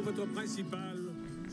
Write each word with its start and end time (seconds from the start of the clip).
principal 0.00 0.78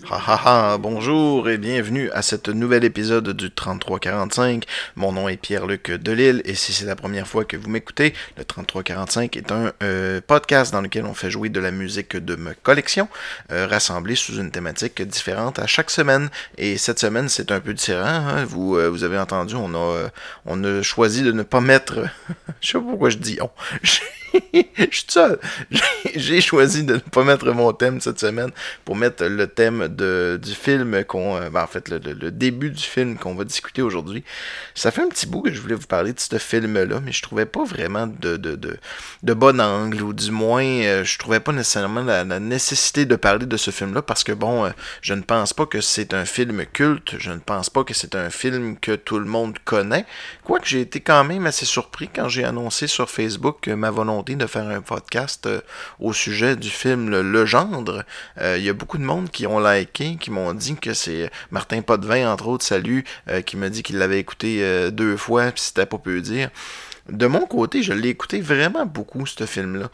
Ha 0.09 0.15
ha 0.15 0.41
ha, 0.45 0.77
bonjour 0.77 1.49
et 1.49 1.57
bienvenue 1.57 2.09
à 2.11 2.21
cet 2.21 2.47
nouvel 2.47 2.85
épisode 2.85 3.31
du 3.35 3.51
3345. 3.51 4.63
Mon 4.95 5.11
nom 5.11 5.27
est 5.27 5.35
Pierre-Luc 5.35 5.91
Delille 5.91 6.41
et 6.45 6.55
si 6.55 6.71
c'est 6.71 6.85
la 6.85 6.95
première 6.95 7.27
fois 7.27 7.43
que 7.43 7.57
vous 7.57 7.69
m'écoutez, 7.69 8.13
le 8.37 8.45
3345 8.45 9.35
est 9.35 9.51
un 9.51 9.73
euh, 9.83 10.21
podcast 10.25 10.71
dans 10.71 10.79
lequel 10.79 11.05
on 11.05 11.13
fait 11.13 11.29
jouer 11.29 11.49
de 11.49 11.59
la 11.59 11.71
musique 11.71 12.15
de 12.15 12.35
ma 12.35 12.53
collection, 12.53 13.09
euh, 13.51 13.67
rassemblée 13.67 14.15
sous 14.15 14.37
une 14.37 14.51
thématique 14.51 15.01
différente 15.01 15.59
à 15.59 15.67
chaque 15.67 15.91
semaine. 15.91 16.29
Et 16.57 16.77
cette 16.77 16.99
semaine, 16.99 17.27
c'est 17.27 17.51
un 17.51 17.59
peu 17.59 17.73
différent. 17.73 18.05
hein. 18.07 18.45
Vous, 18.45 18.77
euh, 18.77 18.87
vous 18.87 19.03
avez 19.03 19.19
entendu, 19.19 19.55
on 19.55 19.75
a, 19.75 20.09
on 20.45 20.63
a 20.63 20.81
choisi 20.81 21.23
de 21.23 21.33
ne 21.33 21.43
pas 21.43 21.59
mettre... 21.59 22.05
je 22.61 22.67
sais 22.67 22.73
pas 22.77 22.85
pourquoi 22.85 23.09
je 23.09 23.17
dis 23.17 23.37
on. 23.41 23.49
je 24.53 24.85
suis 24.91 25.05
seul. 25.07 25.39
J'ai- 26.15 26.39
choisi 26.41 26.83
de 26.83 26.95
ne 26.95 26.99
pas 26.99 27.23
mettre 27.23 27.51
mon 27.51 27.73
thème 27.73 27.99
cette 27.99 28.19
semaine 28.19 28.51
pour 28.85 28.95
mettre 28.95 29.25
le 29.25 29.47
thème 29.47 29.87
de, 29.87 30.39
du 30.41 30.53
film 30.53 31.03
qu'on. 31.03 31.35
euh, 31.37 31.49
ben, 31.49 31.63
en 31.63 31.67
fait, 31.67 31.89
le, 31.89 31.99
début 32.31 32.71
du 32.71 32.81
film 32.83 33.17
qu'on 33.17 33.35
va 33.35 33.43
discuter 33.43 33.81
aujourd'hui. 33.81 34.23
Ça 34.73 34.91
fait 34.91 35.01
un 35.01 35.09
petit 35.09 35.27
bout 35.27 35.41
que 35.41 35.51
je 35.53 35.59
voulais 35.61 35.75
vous 35.75 35.87
parler 35.87 36.13
de 36.13 36.19
ce 36.19 36.37
film-là, 36.37 36.99
mais 37.03 37.11
je 37.11 37.21
trouvais 37.21 37.45
pas 37.45 37.63
vraiment 37.63 38.07
de, 38.07 38.37
de, 38.37 38.55
de, 38.55 39.33
bon 39.33 39.59
angle, 39.59 40.01
ou 40.01 40.13
du 40.13 40.31
moins, 40.31 40.63
euh, 40.63 41.03
je 41.03 41.17
trouvais 41.17 41.39
pas 41.39 41.51
nécessairement 41.51 42.01
la, 42.01 42.23
nécessité 42.39 43.05
de 43.05 43.15
parler 43.15 43.45
de 43.45 43.57
ce 43.57 43.71
film-là 43.71 44.01
parce 44.01 44.23
que, 44.23 44.31
bon, 44.31 44.65
euh, 44.65 44.69
je 45.01 45.13
ne 45.13 45.21
pense 45.21 45.53
pas 45.53 45.65
que 45.65 45.81
c'est 45.81 46.13
un 46.13 46.25
film 46.25 46.65
culte, 46.71 47.15
je 47.19 47.31
ne 47.31 47.39
pense 47.39 47.69
pas 47.69 47.83
que 47.83 47.93
c'est 47.93 48.15
un 48.15 48.29
film 48.29 48.77
que 48.79 48.95
tout 48.95 49.19
le 49.19 49.25
monde 49.25 49.57
connaît. 49.65 50.05
Quoique 50.43 50.65
j'ai 50.67 50.81
été 50.81 50.99
quand 50.99 51.23
même 51.23 51.45
assez 51.45 51.65
surpris 51.65 52.09
quand 52.13 52.29
j'ai 52.29 52.43
annoncé 52.43 52.87
sur 52.87 53.09
Facebook 53.09 53.67
ma 53.67 53.91
volonté 53.91 54.18
de 54.23 54.45
faire 54.45 54.67
un 54.67 54.81
podcast 54.81 55.45
euh, 55.45 55.61
au 55.99 56.11
sujet 56.11 56.55
du 56.55 56.69
film 56.69 57.09
Le 57.09 57.21
Legendre. 57.21 58.03
Euh, 58.39 58.57
Il 58.57 58.63
y 58.63 58.69
a 58.69 58.73
beaucoup 58.73 58.97
de 58.97 59.03
monde 59.03 59.29
qui 59.31 59.47
ont 59.47 59.59
liké, 59.59 60.17
qui 60.19 60.29
m'ont 60.29 60.53
dit 60.53 60.75
que 60.75 60.93
c'est 60.93 61.31
Martin 61.51 61.81
Potvin, 61.81 62.31
entre 62.31 62.47
autres, 62.47 62.65
salut, 62.65 63.05
euh, 63.29 63.41
qui 63.41 63.55
m'a 63.55 63.69
dit 63.69 63.81
qu'il 63.81 63.97
l'avait 63.97 64.19
écouté 64.19 64.89
deux 64.91 65.15
fois, 65.15 65.51
puis 65.51 65.61
c'était 65.61 65.85
pas 65.85 65.97
peu 65.97 66.19
dire. 66.21 66.49
De 67.07 67.27
mon 67.27 67.45
côté, 67.45 67.81
je 67.81 67.93
l'ai 67.93 68.09
écouté 68.09 68.41
vraiment 68.41 68.85
beaucoup, 68.85 69.25
ce 69.25 69.45
film-là. 69.45 69.89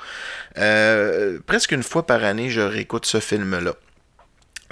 Presque 1.46 1.72
une 1.72 1.84
fois 1.84 2.06
par 2.06 2.24
année, 2.24 2.50
je 2.50 2.62
réécoute 2.62 3.06
ce 3.06 3.20
film-là. 3.20 3.74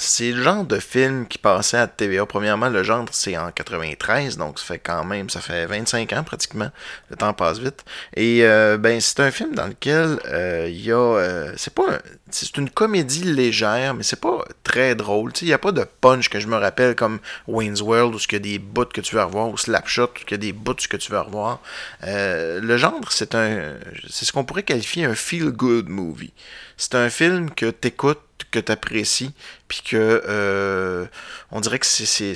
C'est 0.05 0.31
le 0.33 0.43
genre 0.43 0.65
de 0.65 0.79
film 0.79 1.25
qui 1.27 1.37
passait 1.37 1.77
à 1.77 1.87
TVA. 1.87 2.25
Premièrement, 2.25 2.67
le 2.67 2.83
genre, 2.83 3.05
c'est 3.11 3.37
en 3.37 3.51
93, 3.51 4.37
donc 4.37 4.59
ça 4.59 4.65
fait 4.65 4.79
quand 4.79 5.05
même, 5.05 5.29
ça 5.29 5.39
fait 5.39 5.65
25 5.65 6.11
ans 6.11 6.23
pratiquement. 6.23 6.69
Le 7.09 7.15
temps 7.15 7.33
passe 7.33 7.59
vite. 7.59 7.85
Et 8.15 8.39
euh, 8.43 8.77
ben, 8.77 8.99
c'est 8.99 9.21
un 9.21 9.31
film 9.31 9.55
dans 9.55 9.67
lequel 9.67 10.19
euh, 10.27 10.67
il 10.69 10.81
y 10.81 10.91
a. 10.91 10.95
euh, 10.97 11.53
c'est 11.55 11.73
pas. 11.73 11.83
un- 11.89 11.99
c'est 12.31 12.57
une 12.57 12.69
comédie 12.69 13.23
légère, 13.23 13.93
mais 13.93 14.03
c'est 14.03 14.19
pas 14.19 14.43
très 14.63 14.95
drôle. 14.95 15.31
Il 15.41 15.47
n'y 15.47 15.53
a 15.53 15.57
pas 15.59 15.71
de 15.71 15.85
punch 16.01 16.29
que 16.29 16.39
je 16.39 16.47
me 16.47 16.57
rappelle 16.57 16.95
comme 16.95 17.19
Wayne's 17.47 17.81
World, 17.81 18.15
où 18.15 18.17
il 18.17 18.33
y 18.33 18.35
a 18.35 18.39
des 18.39 18.59
bouts 18.59 18.85
que 18.85 19.01
tu 19.01 19.15
veux 19.15 19.23
revoir, 19.23 19.49
ou 19.49 19.57
Slapshot, 19.57 20.05
où 20.05 20.19
il 20.27 20.31
y 20.31 20.33
a 20.33 20.37
des 20.37 20.51
bouts 20.51 20.73
que 20.89 20.97
tu 20.97 21.11
veux 21.11 21.19
revoir. 21.19 21.61
Euh, 22.03 22.59
le 22.59 22.77
genre, 22.77 22.99
c'est 23.11 23.35
un. 23.35 23.75
C'est 24.09 24.25
ce 24.25 24.31
qu'on 24.33 24.43
pourrait 24.43 24.63
qualifier 24.63 25.05
un 25.05 25.13
feel-good 25.15 25.87
movie. 25.87 26.33
C'est 26.75 26.95
un 26.95 27.09
film 27.09 27.51
que 27.51 27.69
t'écoutes, 27.69 28.19
que 28.51 28.59
t'apprécies, 28.59 29.31
puis 29.67 29.81
que 29.81 30.23
euh, 30.27 31.05
on 31.51 31.59
dirait 31.59 31.79
que 31.79 31.85
c'est, 31.85 32.33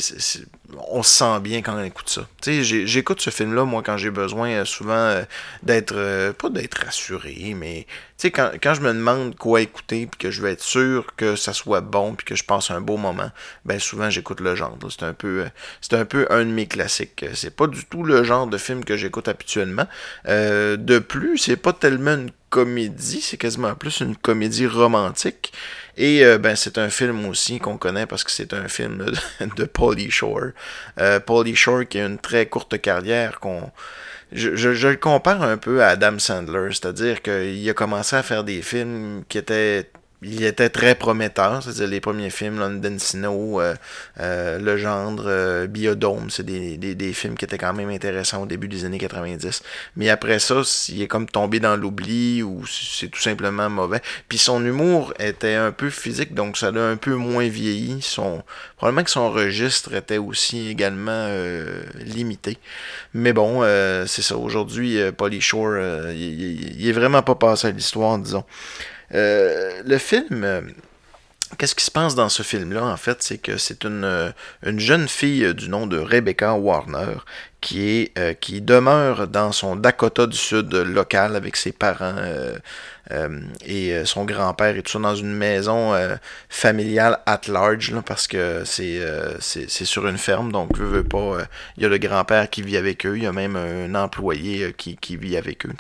on 0.89 1.03
se 1.03 1.09
sent 1.09 1.39
bien 1.41 1.61
quand 1.61 1.75
on 1.75 1.83
écoute 1.83 2.09
ça. 2.09 2.27
Tu 2.41 2.63
j'écoute 2.63 3.21
ce 3.21 3.29
film-là, 3.29 3.65
moi, 3.65 3.83
quand 3.83 3.97
j'ai 3.97 4.11
besoin 4.11 4.49
euh, 4.49 4.65
souvent 4.65 4.93
euh, 4.93 5.23
d'être, 5.63 6.31
pas 6.33 6.49
d'être 6.49 6.85
rassuré, 6.85 7.53
mais 7.55 7.85
quand, 8.33 8.51
quand 8.61 8.73
je 8.73 8.81
me 8.81 8.93
demande 8.93 9.35
quoi 9.35 9.61
écouter, 9.61 10.07
puis 10.07 10.17
que 10.17 10.31
je 10.31 10.41
veux 10.41 10.49
être 10.49 10.63
sûr 10.63 11.05
que 11.15 11.35
ça 11.35 11.53
soit 11.53 11.81
bon, 11.81 12.15
puis 12.15 12.25
que 12.25 12.35
je 12.35 12.43
passe 12.43 12.71
un 12.71 12.81
beau 12.81 12.97
moment, 12.97 13.29
ben 13.65 13.79
souvent 13.79 14.09
j'écoute 14.09 14.39
le 14.39 14.55
genre. 14.55 14.77
C'est 14.89 15.03
un 15.03 15.13
peu, 15.13 15.45
c'est 15.81 15.93
un 15.93 16.05
peu 16.05 16.25
un 16.29 16.45
de 16.45 16.51
mes 16.51 16.67
classiques. 16.67 17.25
C'est 17.33 17.55
pas 17.55 17.67
du 17.67 17.85
tout 17.85 18.03
le 18.03 18.23
genre 18.23 18.47
de 18.47 18.57
film 18.57 18.83
que 18.83 18.97
j'écoute 18.97 19.27
habituellement. 19.27 19.87
De 20.25 20.99
plus, 20.99 21.37
c'est 21.37 21.57
pas 21.57 21.73
tellement 21.73 22.13
une 22.13 22.31
comédie, 22.49 23.21
c'est 23.21 23.37
quasiment 23.37 23.75
plus 23.75 23.99
une 23.99 24.15
comédie 24.15 24.67
romantique. 24.67 25.51
Et 25.97 26.23
ben, 26.37 26.55
c'est 26.55 26.77
un 26.77 26.89
film 26.89 27.16
aussi 27.25 27.59
qu'on 27.59 27.77
connaît 27.77 28.05
parce 28.05 28.23
que 28.23 28.31
c'est 28.31 28.53
un 28.53 28.67
film 28.67 28.97
de, 28.97 29.13
de 29.55 29.63
Pauly 29.65 30.11
Shore. 30.11 30.51
Euh, 30.99 31.19
Pauly 31.19 31.55
Shore 31.55 31.87
qui 31.89 31.99
a 31.99 32.05
une 32.05 32.17
très 32.19 32.45
courte 32.47 32.79
carrière 32.81 33.39
qu'on 33.39 33.71
je, 34.33 34.55
je- 34.55 34.73
je 34.73 34.87
le 34.89 34.97
compare 34.97 35.41
un 35.41 35.55
peu 35.57 35.81
à 35.81 35.87
Adam 35.89 36.19
Sandler, 36.19 36.69
c'est-à-dire 36.71 37.21
qu'il 37.21 37.69
a 37.69 37.73
commencé 37.73 38.15
à 38.15 38.23
faire 38.23 38.43
des 38.43 38.61
films 38.61 39.23
qui 39.29 39.37
étaient 39.37 39.89
il 40.23 40.43
était 40.43 40.69
très 40.69 40.95
prometteur, 40.95 41.61
c'est-à-dire 41.61 41.87
les 41.87 41.99
premiers 42.01 42.31
films, 42.31 42.57
London 42.57 42.97
Snow, 42.97 43.61
euh, 43.61 43.75
euh, 44.19 44.57
Le 44.59 44.75
Gendre, 44.75 45.25
euh, 45.27 45.67
Biodome, 45.67 46.31
c'est 46.31 46.41
des, 46.43 46.77
des, 46.77 46.95
des 46.95 47.13
films 47.13 47.35
qui 47.37 47.45
étaient 47.45 47.59
quand 47.59 47.73
même 47.73 47.89
intéressants 47.89 48.41
au 48.41 48.45
début 48.47 48.67
des 48.67 48.83
années 48.83 48.97
90. 48.97 49.61
Mais 49.95 50.09
après 50.09 50.39
ça, 50.39 50.61
il 50.89 51.03
est 51.03 51.07
comme 51.07 51.27
tombé 51.27 51.59
dans 51.59 51.75
l'oubli 51.75 52.41
ou 52.41 52.65
c'est 52.65 53.09
tout 53.09 53.21
simplement 53.21 53.69
mauvais. 53.69 54.01
Puis 54.27 54.39
son 54.39 54.65
humour 54.65 55.13
était 55.19 55.53
un 55.53 55.71
peu 55.71 55.91
physique, 55.91 56.33
donc 56.33 56.57
ça 56.57 56.71
l'a 56.71 56.87
un 56.87 56.97
peu 56.97 57.13
moins 57.13 57.47
vieilli. 57.47 58.01
Son, 58.01 58.41
probablement 58.77 59.03
que 59.03 59.11
son 59.11 59.31
registre 59.31 59.93
était 59.93 60.17
aussi 60.17 60.67
également 60.67 61.11
euh, 61.11 61.83
limité. 61.99 62.57
Mais 63.13 63.33
bon, 63.33 63.59
euh, 63.63 64.05
c'est 64.07 64.23
ça. 64.23 64.37
Aujourd'hui, 64.37 64.99
Pauly 65.15 65.41
Shore, 65.41 65.77
il, 66.11 66.17
il- 66.17 66.81
il 66.81 66.87
est 66.89 66.91
vraiment 66.93 67.21
pas 67.21 67.35
passé 67.35 67.67
à 67.67 67.71
l'histoire, 67.71 68.17
disons. 68.17 68.43
Euh, 69.13 69.81
le 69.85 69.97
film, 69.97 70.43
euh, 70.43 70.61
qu'est-ce 71.57 71.75
qui 71.75 71.83
se 71.85 71.91
passe 71.91 72.15
dans 72.15 72.29
ce 72.29 72.43
film-là, 72.43 72.85
en 72.85 72.97
fait, 72.97 73.23
c'est 73.23 73.37
que 73.37 73.57
c'est 73.57 73.83
une, 73.83 74.03
euh, 74.03 74.31
une 74.63 74.79
jeune 74.79 75.07
fille 75.07 75.53
du 75.53 75.69
nom 75.69 75.87
de 75.87 75.97
Rebecca 75.97 76.53
Warner 76.53 77.17
qui, 77.61 77.89
est, 77.89 78.39
qui 78.39 78.61
demeure 78.61 79.27
dans 79.27 79.51
son 79.51 79.75
Dakota 79.75 80.27
du 80.27 80.37
Sud 80.37 80.73
local 80.73 81.35
avec 81.35 81.55
ses 81.55 81.71
parents 81.71 82.15
euh, 83.11 83.39
et 83.65 83.93
euh, 83.93 84.05
son 84.05 84.25
grand-père 84.25 84.75
et 84.75 84.81
tout 84.81 84.91
ça 84.91 84.99
dans 84.99 85.15
une 85.15 85.33
maison 85.33 85.93
euh, 85.93 86.15
familiale 86.49 87.19
at 87.25 87.41
large 87.47 87.91
là, 87.91 88.01
parce 88.01 88.27
que 88.27 88.63
c'est 88.65 88.99
euh, 88.99 89.37
c'est 89.39 89.67
sur 89.85 90.07
une 90.07 90.17
ferme 90.17 90.51
donc 90.51 90.77
veut, 90.77 90.87
veut 90.87 91.03
pas 91.03 91.17
euh, 91.17 91.45
il 91.77 91.83
y 91.83 91.85
a 91.85 91.89
le 91.89 91.97
grand-père 91.97 92.49
qui 92.49 92.61
vit 92.61 92.77
avec 92.77 93.05
eux 93.05 93.17
il 93.17 93.23
y 93.23 93.27
a 93.27 93.31
même 93.31 93.55
un 93.55 93.95
employé 93.95 94.63
euh, 94.63 94.71
qui, 94.71 94.97
qui 94.97 95.15
vit 95.17 95.37
avec 95.37 95.65
eux 95.65 95.73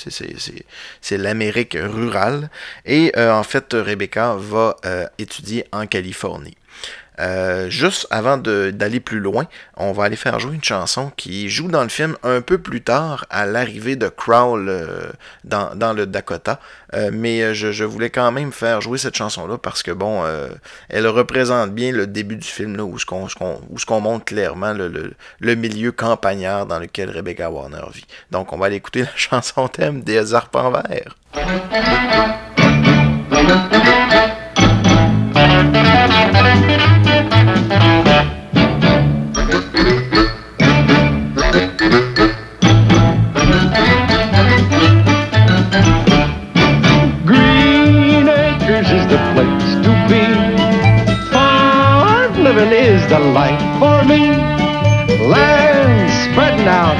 c'est 1.01 1.17
l'Amérique 1.17 1.77
rurale. 1.79 2.49
Et 2.85 3.11
euh, 3.17 3.31
en 3.33 3.43
fait 3.43 3.73
Rebecca 3.73 4.35
va 4.37 4.75
euh, 4.85 5.07
étudier 5.17 5.65
en 5.71 5.87
Californie 5.87 6.57
euh, 7.19 7.69
juste 7.69 8.07
avant 8.11 8.37
d'aller 8.37 8.99
plus 8.99 9.19
loin, 9.19 9.47
on 9.75 9.91
va 9.91 10.03
aller 10.05 10.15
faire 10.15 10.39
jouer 10.39 10.53
une 10.55 10.63
chanson 10.63 11.11
qui 11.17 11.49
joue 11.49 11.67
dans 11.67 11.83
le 11.83 11.89
film 11.89 12.15
un 12.23 12.41
peu 12.41 12.57
plus 12.57 12.81
tard 12.81 13.25
à 13.29 13.45
l'arrivée 13.45 13.95
de 13.95 14.07
Crowl 14.07 14.67
euh, 14.69 15.09
dans, 15.43 15.93
le 15.93 16.05
Dakota. 16.05 16.59
Euh, 16.93 17.09
mais 17.11 17.53
je, 17.55 17.83
voulais 17.83 18.09
quand 18.09 18.31
même 18.31 18.51
faire 18.51 18.81
jouer 18.81 18.97
cette 18.97 19.15
chanson-là 19.15 19.57
parce 19.57 19.83
que 19.83 19.91
bon, 19.91 20.23
elle 20.89 21.07
représente 21.07 21.71
bien 21.71 21.91
le 21.91 22.07
début 22.07 22.35
du 22.35 22.47
film 22.47 22.79
où 22.79 22.99
ce 22.99 23.05
qu'on 23.85 24.01
montre 24.01 24.25
clairement 24.25 24.73
le, 24.73 24.87
le, 24.87 25.13
le 25.39 25.55
milieu 25.55 25.91
campagnard 25.91 26.65
dans 26.65 26.79
lequel 26.79 27.09
Rebecca 27.09 27.49
Warner 27.49 27.83
vit. 27.93 28.05
Donc 28.31 28.53
on 28.53 28.57
va 28.57 28.67
aller 28.67 28.75
écouter 28.75 29.01
la 29.03 29.15
chanson 29.15 29.67
thème 29.67 30.01
des 30.01 30.33
arpents 30.33 30.71
verts. 30.71 31.15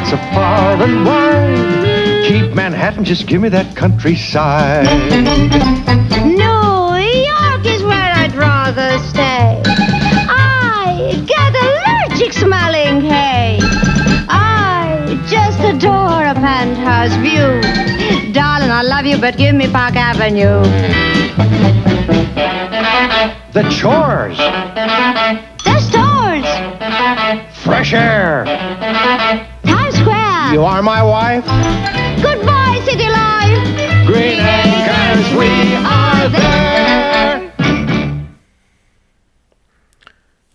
So 0.09 0.15
far 0.31 0.81
and 0.81 1.05
wide. 1.05 2.25
Keep 2.27 2.55
Manhattan, 2.55 3.03
just 3.03 3.27
give 3.27 3.41
me 3.41 3.49
that 3.49 3.75
countryside. 3.75 4.85
New 6.23 6.95
York 7.33 7.65
is 7.65 7.83
where 7.83 8.13
I'd 8.15 8.33
rather 8.33 8.97
stay. 8.99 9.61
I 9.65 11.21
get 11.27 11.51
allergic 11.65 12.31
smelling 12.31 13.01
hay. 13.01 13.59
I 14.29 15.21
just 15.27 15.59
adore 15.59 16.23
a 16.25 16.35
penthouse 16.35 17.15
view. 17.17 17.61
Darling, 18.31 18.71
I 18.71 18.83
love 18.83 19.05
you, 19.05 19.17
but 19.17 19.35
give 19.37 19.55
me 19.55 19.67
Park 19.69 19.97
Avenue. 19.97 20.63
The 23.51 23.63
chores, 23.69 24.37
The 25.65 25.79
stores, 25.81 26.45
fresh 27.57 27.91
air. 27.91 28.45
You 30.51 30.63
are 30.63 30.81
my 30.81 31.03
wife. 31.03 31.43
Goodbye, 32.23 32.79
city 32.85 33.09
life. 33.09 34.07
Green 34.07 34.39
Acres, 34.39 35.35
we 35.37 35.75
are 35.85 36.29
there. 36.29 37.36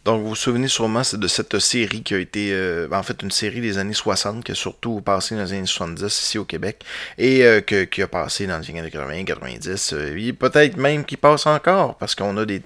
Donc, 0.05 0.23
vous 0.23 0.31
vous 0.31 0.35
souvenez 0.35 0.67
sûrement 0.67 1.03
de 1.13 1.29
cette 1.29 1.61
série 1.61 2.03
qui 2.03 2.15
a 2.15 2.19
été, 2.19 2.53
euh, 2.53 2.89
en 2.91 3.05
fait, 3.05 3.23
une 3.23 3.31
série 3.31 3.61
des 3.61 3.79
années 3.79 3.93
60 3.93 4.43
qui 4.43 4.51
a 4.51 4.55
surtout 4.57 5.01
passé 5.01 5.37
dans 5.37 5.45
les 5.45 5.53
années 5.53 5.67
70 5.67 6.07
ici 6.07 6.39
au 6.39 6.45
Québec 6.45 6.85
et 7.19 7.45
euh, 7.45 7.61
que, 7.61 7.85
qui 7.85 8.03
a 8.03 8.09
passé 8.09 8.49
dans 8.49 8.59
les 8.59 8.69
années 8.71 8.91
80, 8.91 9.25
90. 9.25 9.93
Euh, 9.93 10.33
peut-être 10.33 10.77
même 10.77 11.05
qui 11.05 11.17
passe 11.17 11.47
encore 11.47 11.97
parce 11.99 12.17
qu'on 12.17 12.37
a 12.37 12.45
des, 12.45 12.61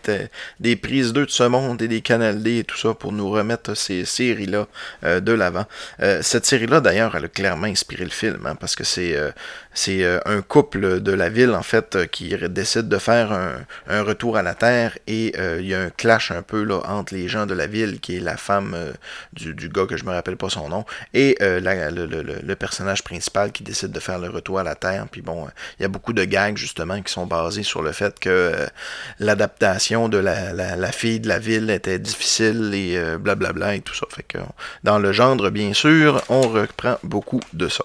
des 0.60 0.76
prises 0.76 1.12
2 1.12 1.26
de 1.26 1.30
ce 1.30 1.42
monde 1.42 1.82
et 1.82 1.88
des 1.88 2.00
Canal 2.00 2.42
D 2.42 2.60
et 2.60 2.64
tout 2.64 2.78
ça 2.78 2.94
pour 2.94 3.12
nous 3.12 3.28
remettre 3.28 3.74
ces 3.76 4.06
séries-là 4.06 4.66
de 5.02 5.32
l'avant. 5.32 5.66
cette 6.22 6.46
série-là, 6.46 6.80
d'ailleurs, 6.80 7.16
elle 7.16 7.26
a 7.26 7.28
clairement 7.28 7.66
inspiré 7.66 8.04
le 8.04 8.10
film 8.10 8.46
hein, 8.46 8.54
parce 8.54 8.74
que 8.74 8.84
c'est 8.84 9.16
c'est 9.76 10.04
un 10.24 10.42
couple 10.42 11.00
de 11.00 11.12
la 11.12 11.28
ville, 11.28 11.52
en 11.52 11.62
fait, 11.62 12.10
qui 12.10 12.34
décide 12.48 12.88
de 12.88 12.98
faire 12.98 13.32
un, 13.32 13.56
un 13.86 14.02
retour 14.02 14.36
à 14.36 14.42
la 14.42 14.54
Terre 14.54 14.98
et 15.06 15.34
il 15.58 15.66
y 15.66 15.74
a 15.74 15.80
un 15.80 15.90
clash 15.90 16.30
un 16.30 16.42
peu 16.42 16.62
là, 16.62 16.80
entre 16.88 17.14
les 17.14 17.28
gens 17.28 17.46
de 17.46 17.54
la 17.54 17.66
ville, 17.66 18.00
qui 18.00 18.16
est 18.16 18.20
la 18.20 18.36
femme 18.36 18.74
euh, 18.74 18.92
du, 19.32 19.68
gars 19.68 19.86
que 19.86 19.96
je 19.96 20.04
me 20.04 20.12
rappelle 20.12 20.36
pas 20.36 20.48
son 20.48 20.68
nom, 20.68 20.84
et 21.14 21.36
euh, 21.42 21.60
le, 21.60 22.54
personnage 22.54 23.04
principal 23.04 23.52
qui 23.52 23.62
décide 23.62 23.92
de 23.92 24.00
faire 24.00 24.18
le 24.18 24.30
retour 24.30 24.58
à 24.58 24.62
la 24.62 24.74
Terre. 24.74 25.06
Puis 25.10 25.22
bon, 25.22 25.46
il 25.78 25.82
y 25.82 25.84
a 25.84 25.88
beaucoup 25.88 26.12
de 26.12 26.24
gags 26.24 26.56
justement 26.56 27.00
qui 27.02 27.12
sont 27.12 27.26
basés 27.26 27.62
sur 27.62 27.82
le 27.82 27.92
fait 27.92 28.18
que 28.18 28.30
euh, 28.30 28.66
l'adaptation 29.18 30.08
de 30.08 30.18
la, 30.18 30.92
fille 30.92 31.20
de 31.20 31.28
la 31.28 31.38
ville 31.38 31.70
était 31.70 31.98
difficile 31.98 32.72
et 32.74 32.98
blablabla 33.18 33.76
et 33.76 33.80
tout 33.80 33.94
ça. 33.94 34.06
Fait 34.10 34.22
que 34.22 34.38
dans 34.84 34.98
le 34.98 35.12
genre, 35.12 35.36
bien 35.50 35.74
sûr, 35.74 36.22
on 36.28 36.42
reprend 36.42 36.98
beaucoup 37.02 37.40
de 37.52 37.68
ça. 37.68 37.84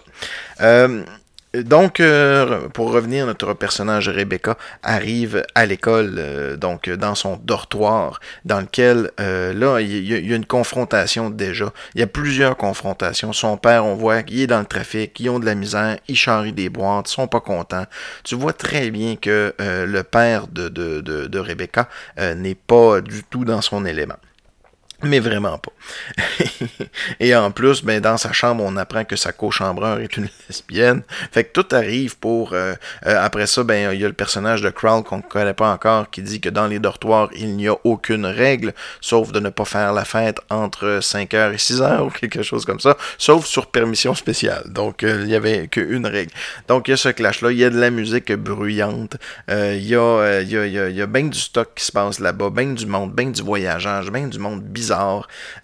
Donc, 1.53 2.00
euh, 2.00 2.69
pour 2.69 2.94
revenir, 2.94 3.25
notre 3.25 3.53
personnage 3.53 4.07
Rebecca 4.07 4.57
arrive 4.83 5.44
à 5.53 5.65
l'école, 5.65 6.15
euh, 6.18 6.56
donc 6.56 6.89
dans 6.89 7.13
son 7.13 7.36
dortoir, 7.36 8.21
dans 8.45 8.62
lequel, 8.62 9.12
euh, 9.19 9.51
là, 9.53 9.81
il 9.81 10.07
y, 10.07 10.33
a 10.33 10.36
une 10.36 10.45
confrontation 10.45 11.30
déjà. 11.30 11.74
Il 11.94 12.00
y 12.00 12.03
a 12.03 12.07
plusieurs 12.07 12.56
confrontations. 12.56 13.33
Son 13.33 13.57
père, 13.57 13.86
on 13.86 13.95
voit 13.95 14.24
qu'il 14.24 14.39
est 14.39 14.48
dans 14.48 14.59
le 14.59 14.65
trafic, 14.65 15.19
ils 15.19 15.30
ont 15.30 15.39
de 15.39 15.45
la 15.45 15.56
misère, 15.56 15.98
ils 16.07 16.15
charrient 16.15 16.53
des 16.53 16.69
boîtes, 16.69 17.09
ils 17.09 17.15
sont 17.15 17.27
pas 17.27 17.42
contents. 17.42 17.86
Tu 18.24 18.36
vois 18.36 18.54
très 18.54 18.89
bien 18.89 19.18
que 19.18 19.54
le 19.59 20.01
père 20.04 20.47
de, 20.47 20.69
de, 20.69 21.01
de, 21.01 21.27
de 21.27 21.39
Rebecca 21.39 21.89
n'est 22.18 22.56
pas 22.56 23.01
du 23.01 23.24
tout 23.24 23.44
dans 23.44 23.62
son 23.62 23.86
élément. 23.86 24.15
Mais 25.03 25.19
vraiment 25.19 25.57
pas. 25.57 25.71
et 27.19 27.36
en 27.36 27.51
plus, 27.51 27.83
ben, 27.83 28.00
dans 28.00 28.18
sa 28.18 28.31
chambre, 28.31 28.63
on 28.65 28.77
apprend 28.77 29.03
que 29.03 29.15
sa 29.15 29.31
co-chambreur 29.31 30.00
est 30.00 30.15
une 30.15 30.27
lesbienne. 30.48 31.01
Fait 31.31 31.44
que 31.44 31.59
tout 31.59 31.75
arrive 31.75 32.18
pour... 32.18 32.53
Euh, 32.53 32.74
euh, 33.07 33.24
après 33.24 33.48
ça, 33.48 33.63
ben, 33.63 33.92
il 33.94 34.01
y 34.01 34.06
a 34.06 34.07
le 34.07 34.13
personnage 34.13 34.62
de 34.62 34.69
Krull 34.69 35.03
qu'on 35.03 35.18
ne 35.18 35.21
connaît 35.24 35.53
pas 35.53 35.71
encore 35.71 36.09
qui 36.09 36.21
dit 36.21 36.39
que 36.39 36.50
dans 36.50 36.68
les 36.68 36.80
dortoirs, 36.80 37.30
il 37.36 37.56
n'y 37.56 37.68
a 37.68 37.75
aucune 37.83 38.25
règle, 38.25 38.74
sauf 39.00 39.31
de 39.31 39.39
ne 39.39 39.50
pas 39.50 39.65
faire 39.65 39.94
la 39.94 40.06
fête 40.06 40.39
entre 40.50 41.00
5h 41.01 41.54
et 41.54 41.57
6h 41.57 42.01
ou 42.06 42.09
quelque 42.09 42.44
chose 42.44 42.65
comme 42.65 42.80
ça, 42.80 42.95
sauf 43.18 43.45
sur 43.45 43.68
permission 43.68 44.13
spéciale. 44.13 44.63
Donc, 44.68 45.04
euh, 45.04 45.21
il 45.21 45.27
n'y 45.27 45.36
avait 45.36 45.68
qu'une 45.68 46.06
règle. 46.06 46.31
Donc, 46.68 46.88
il 46.88 46.92
y 46.92 46.94
a 46.94 46.97
ce 46.97 47.09
clash-là. 47.09 47.51
Il 47.51 47.57
y 47.57 47.65
a 47.65 47.69
de 47.69 47.80
la 47.80 47.89
musique 47.89 48.31
bruyante. 48.33 49.18
Il 49.50 49.86
y 49.86 49.95
a, 49.95 50.42
il 50.42 50.57
a, 50.57 50.89
y 50.89 51.01
a 51.01 51.07
bien 51.07 51.24
du 51.24 51.39
stock 51.39 51.69
qui 51.75 51.86
se 51.86 51.92
passe 51.92 52.19
là-bas, 52.19 52.50
bien 52.51 52.68
du 52.68 52.86
monde, 52.86 53.13
bien 53.13 53.30
du 53.30 53.42
voyagage, 53.42 54.12
bien 54.12 54.27
du 54.27 54.39
monde 54.39 54.62
bizarre 54.62 54.91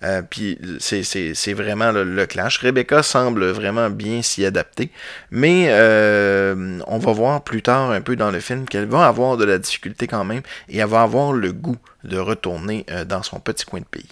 euh, 0.04 0.22
puis 0.28 0.58
c'est 0.80 1.54
vraiment 1.54 1.92
le, 1.92 2.26
clash. 2.26 2.60
Rebecca 2.60 3.04
semble 3.04 3.46
vraiment 3.48 3.90
bien 3.90 4.22
s'y 4.22 4.46
adapter, 4.46 4.92
mais 5.32 5.68
euh, 5.70 6.80
on 6.88 6.98
va 6.98 7.12
voir 7.12 7.44
plus 7.44 7.62
tard 7.62 7.92
un 7.92 8.02
peu 8.02 8.16
dans 8.16 8.32
le 8.32 8.40
film 8.40 8.66
qu'elle 8.66 8.86
va 8.86 9.08
avoir 9.08 9.38
de 9.38 9.46
la 9.46 9.58
difficulté 9.58 10.08
quand 10.08 10.24
même 10.24 10.42
et 10.70 10.78
elle 10.78 10.88
va 10.88 11.04
avoir 11.04 11.34
le 11.34 11.54
goût 11.54 11.78
de 12.04 12.18
retourner 12.18 12.86
euh, 12.90 13.06
dans 13.06 13.24
son 13.24 13.40
petit 13.40 13.66
coin 13.66 13.80
de 13.80 13.86
pays. 13.86 14.08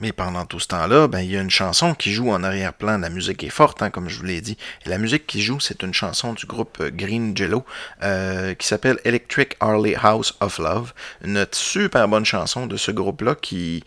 Mais 0.00 0.10
pendant 0.10 0.44
tout 0.46 0.58
ce 0.58 0.66
temps-là, 0.66 1.06
ben, 1.06 1.20
il 1.20 1.30
y 1.30 1.36
a 1.36 1.40
une 1.40 1.50
chanson 1.50 1.94
qui 1.94 2.12
joue 2.12 2.32
en 2.32 2.42
arrière-plan. 2.42 2.98
La 2.98 3.08
musique 3.08 3.44
est 3.44 3.50
forte, 3.50 3.82
hein, 3.82 3.90
comme 3.90 4.08
je 4.08 4.18
vous 4.18 4.24
l'ai 4.24 4.40
dit. 4.40 4.58
La 4.84 4.98
musique 4.98 5.28
qui 5.28 5.40
joue, 5.40 5.60
c'est 5.60 5.84
une 5.84 5.94
chanson 5.94 6.32
du 6.32 6.44
groupe 6.44 6.82
Green 6.82 7.36
Jello 7.36 7.64
qui 8.58 8.66
s'appelle 8.66 8.98
Electric 9.04 9.56
Harley 9.60 9.94
House 9.94 10.34
of 10.40 10.58
Love. 10.58 10.92
Une 11.24 11.46
super 11.52 12.08
bonne 12.08 12.24
chanson 12.24 12.66
de 12.66 12.76
ce 12.76 12.90
groupe-là 12.90 13.36
qui, 13.36 13.84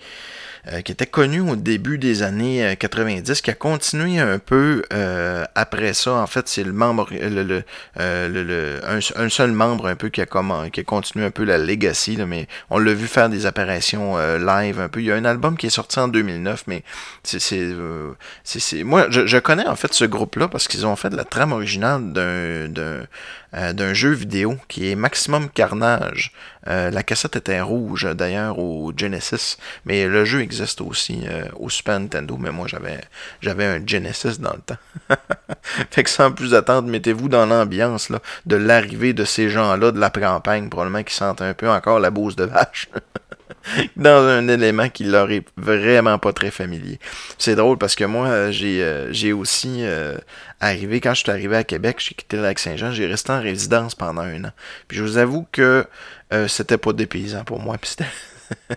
euh, 0.71 0.81
qui 0.81 0.91
était 0.91 1.05
connu 1.05 1.41
au 1.41 1.55
début 1.55 1.99
des 1.99 2.23
années 2.23 2.75
90, 2.79 3.29
euh, 3.29 3.33
qui 3.35 3.51
a 3.51 3.53
continué 3.53 4.17
un 4.17 4.39
peu 4.39 4.81
euh, 4.93 5.45
après 5.53 5.93
ça. 5.93 6.13
En 6.13 6.25
fait, 6.25 6.47
c'est 6.47 6.63
le 6.63 6.73
membre, 6.73 7.07
le, 7.11 7.63
un, 7.95 9.29
seul 9.29 9.51
membre 9.51 9.87
un 9.87 9.95
peu 9.95 10.09
qui 10.09 10.21
a, 10.21 10.25
qui 10.25 10.79
a 10.79 10.83
continué 10.83 11.25
un 11.25 11.31
peu 11.31 11.43
la 11.43 11.59
legacy, 11.59 12.17
mais 12.27 12.47
on 12.71 12.79
l'a 12.79 12.93
vu 12.93 13.05
faire 13.05 13.29
des 13.29 13.45
apparitions 13.45 14.17
live 14.37 14.79
un 14.79 14.89
peu. 14.89 15.01
Il 15.01 15.05
y 15.05 15.11
a 15.11 15.15
un 15.15 15.25
album 15.25 15.55
qui 15.55 15.67
est 15.67 15.71
sorti 15.71 15.99
en 15.99 16.07
2009, 16.07 16.63
mais 16.65 16.83
c'est, 17.23 18.83
moi, 18.83 19.05
je, 19.11 19.27
je, 19.27 19.37
connais 19.37 19.67
en 19.67 19.75
fait 19.75 19.93
ce 19.93 20.05
groupe-là 20.05 20.47
parce 20.47 20.67
qu'ils 20.67 20.87
ont 20.87 20.95
fait 20.95 21.09
de 21.09 21.15
la 21.15 21.25
trame 21.25 21.51
originale 21.51 22.11
d'un, 22.11 23.05
d'un 23.55 23.93
jeu 23.93 24.11
vidéo 24.11 24.57
qui 24.67 24.91
est 24.91 24.95
Maximum 24.95 25.49
Carnage. 25.49 26.33
Euh, 26.67 26.89
la 26.89 27.03
cassette 27.03 27.35
était 27.35 27.61
rouge 27.61 28.07
d'ailleurs 28.15 28.57
au 28.57 28.91
Genesis, 28.95 29.57
mais 29.85 30.07
le 30.07 30.25
jeu 30.25 30.41
existe 30.41 30.81
aussi 30.81 31.21
euh, 31.27 31.45
au 31.59 31.69
Super 31.69 31.99
Nintendo, 31.99 32.37
mais 32.37 32.51
moi 32.51 32.67
j'avais 32.67 33.01
j'avais 33.41 33.65
un 33.65 33.85
Genesis 33.85 34.39
dans 34.39 34.53
le 34.53 34.61
temps. 34.61 34.77
fait 35.91 36.03
que 36.03 36.09
sans 36.09 36.31
plus 36.31 36.55
attendre, 36.55 36.89
mettez-vous 36.89 37.29
dans 37.29 37.45
l'ambiance 37.45 38.11
de 38.45 38.55
l'arrivée 38.55 39.13
de 39.13 39.25
ces 39.25 39.49
gens-là 39.49 39.91
de 39.91 39.99
la 39.99 40.09
campagne, 40.09 40.69
probablement 40.69 41.03
qui 41.03 41.13
sentent 41.13 41.41
un 41.41 41.53
peu 41.53 41.69
encore 41.69 41.99
la 41.99 42.09
bouse 42.09 42.35
de 42.35 42.45
vache. 42.45 42.89
dans 43.95 44.23
un 44.23 44.47
élément 44.47 44.89
qui 44.89 45.03
leur 45.03 45.31
est 45.31 45.45
vraiment 45.57 46.17
pas 46.17 46.33
très 46.33 46.51
familier. 46.51 46.99
C'est 47.37 47.55
drôle 47.55 47.77
parce 47.77 47.95
que 47.95 48.03
moi, 48.03 48.27
euh, 48.27 48.51
j'ai, 48.51 48.83
euh, 48.83 49.11
j'ai 49.11 49.33
aussi 49.33 49.79
euh, 49.81 50.17
arrivé, 50.59 51.01
quand 51.01 51.13
je 51.13 51.21
suis 51.21 51.31
arrivé 51.31 51.55
à 51.55 51.63
Québec, 51.63 51.97
j'ai 51.99 52.15
quitté 52.15 52.37
le 52.37 52.43
lac 52.43 52.59
Saint-Jean, 52.59 52.91
j'ai 52.91 53.07
resté 53.07 53.31
en 53.31 53.41
résidence 53.41 53.95
pendant 53.95 54.21
un 54.21 54.45
an. 54.45 54.51
Puis 54.87 54.97
je 54.97 55.03
vous 55.03 55.17
avoue 55.17 55.45
que 55.51 55.85
c'était 56.47 56.77
pas 56.77 56.91
dépaysant 56.91 57.43
pour 57.45 57.59
moi. 57.59 57.77
Puis 57.77 57.91
c'était. 57.91 58.09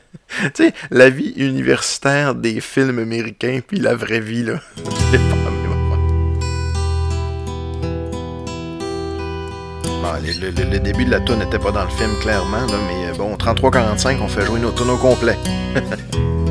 tu 0.54 0.64
sais, 0.64 0.73
la 0.90 1.11
vie 1.11 1.33
universitaire 1.37 2.35
des 2.35 2.61
films 2.61 2.99
américains, 2.99 3.61
puis 3.66 3.78
la 3.78 3.95
vraie 3.95 4.21
vie, 4.21 4.45
là. 4.45 4.61
c'est 5.11 5.18
pas 5.18 5.58
le, 10.20 10.78
début 10.78 11.04
de 11.04 11.10
la 11.10 11.20
tour 11.20 11.37
n'était 11.37 11.58
pas 11.58 11.70
dans 11.70 11.84
le 11.84 11.90
film, 11.90 12.10
clairement, 12.20 12.66
mais 12.88 13.10
euh, 13.10 13.14
bon, 13.16 13.34
33-45, 13.37 14.18
on 14.20 14.28
fait 14.28 14.44
jouer 14.44 14.60
nos 14.60 14.70
tonneaux 14.70 14.96
complets. 14.96 15.38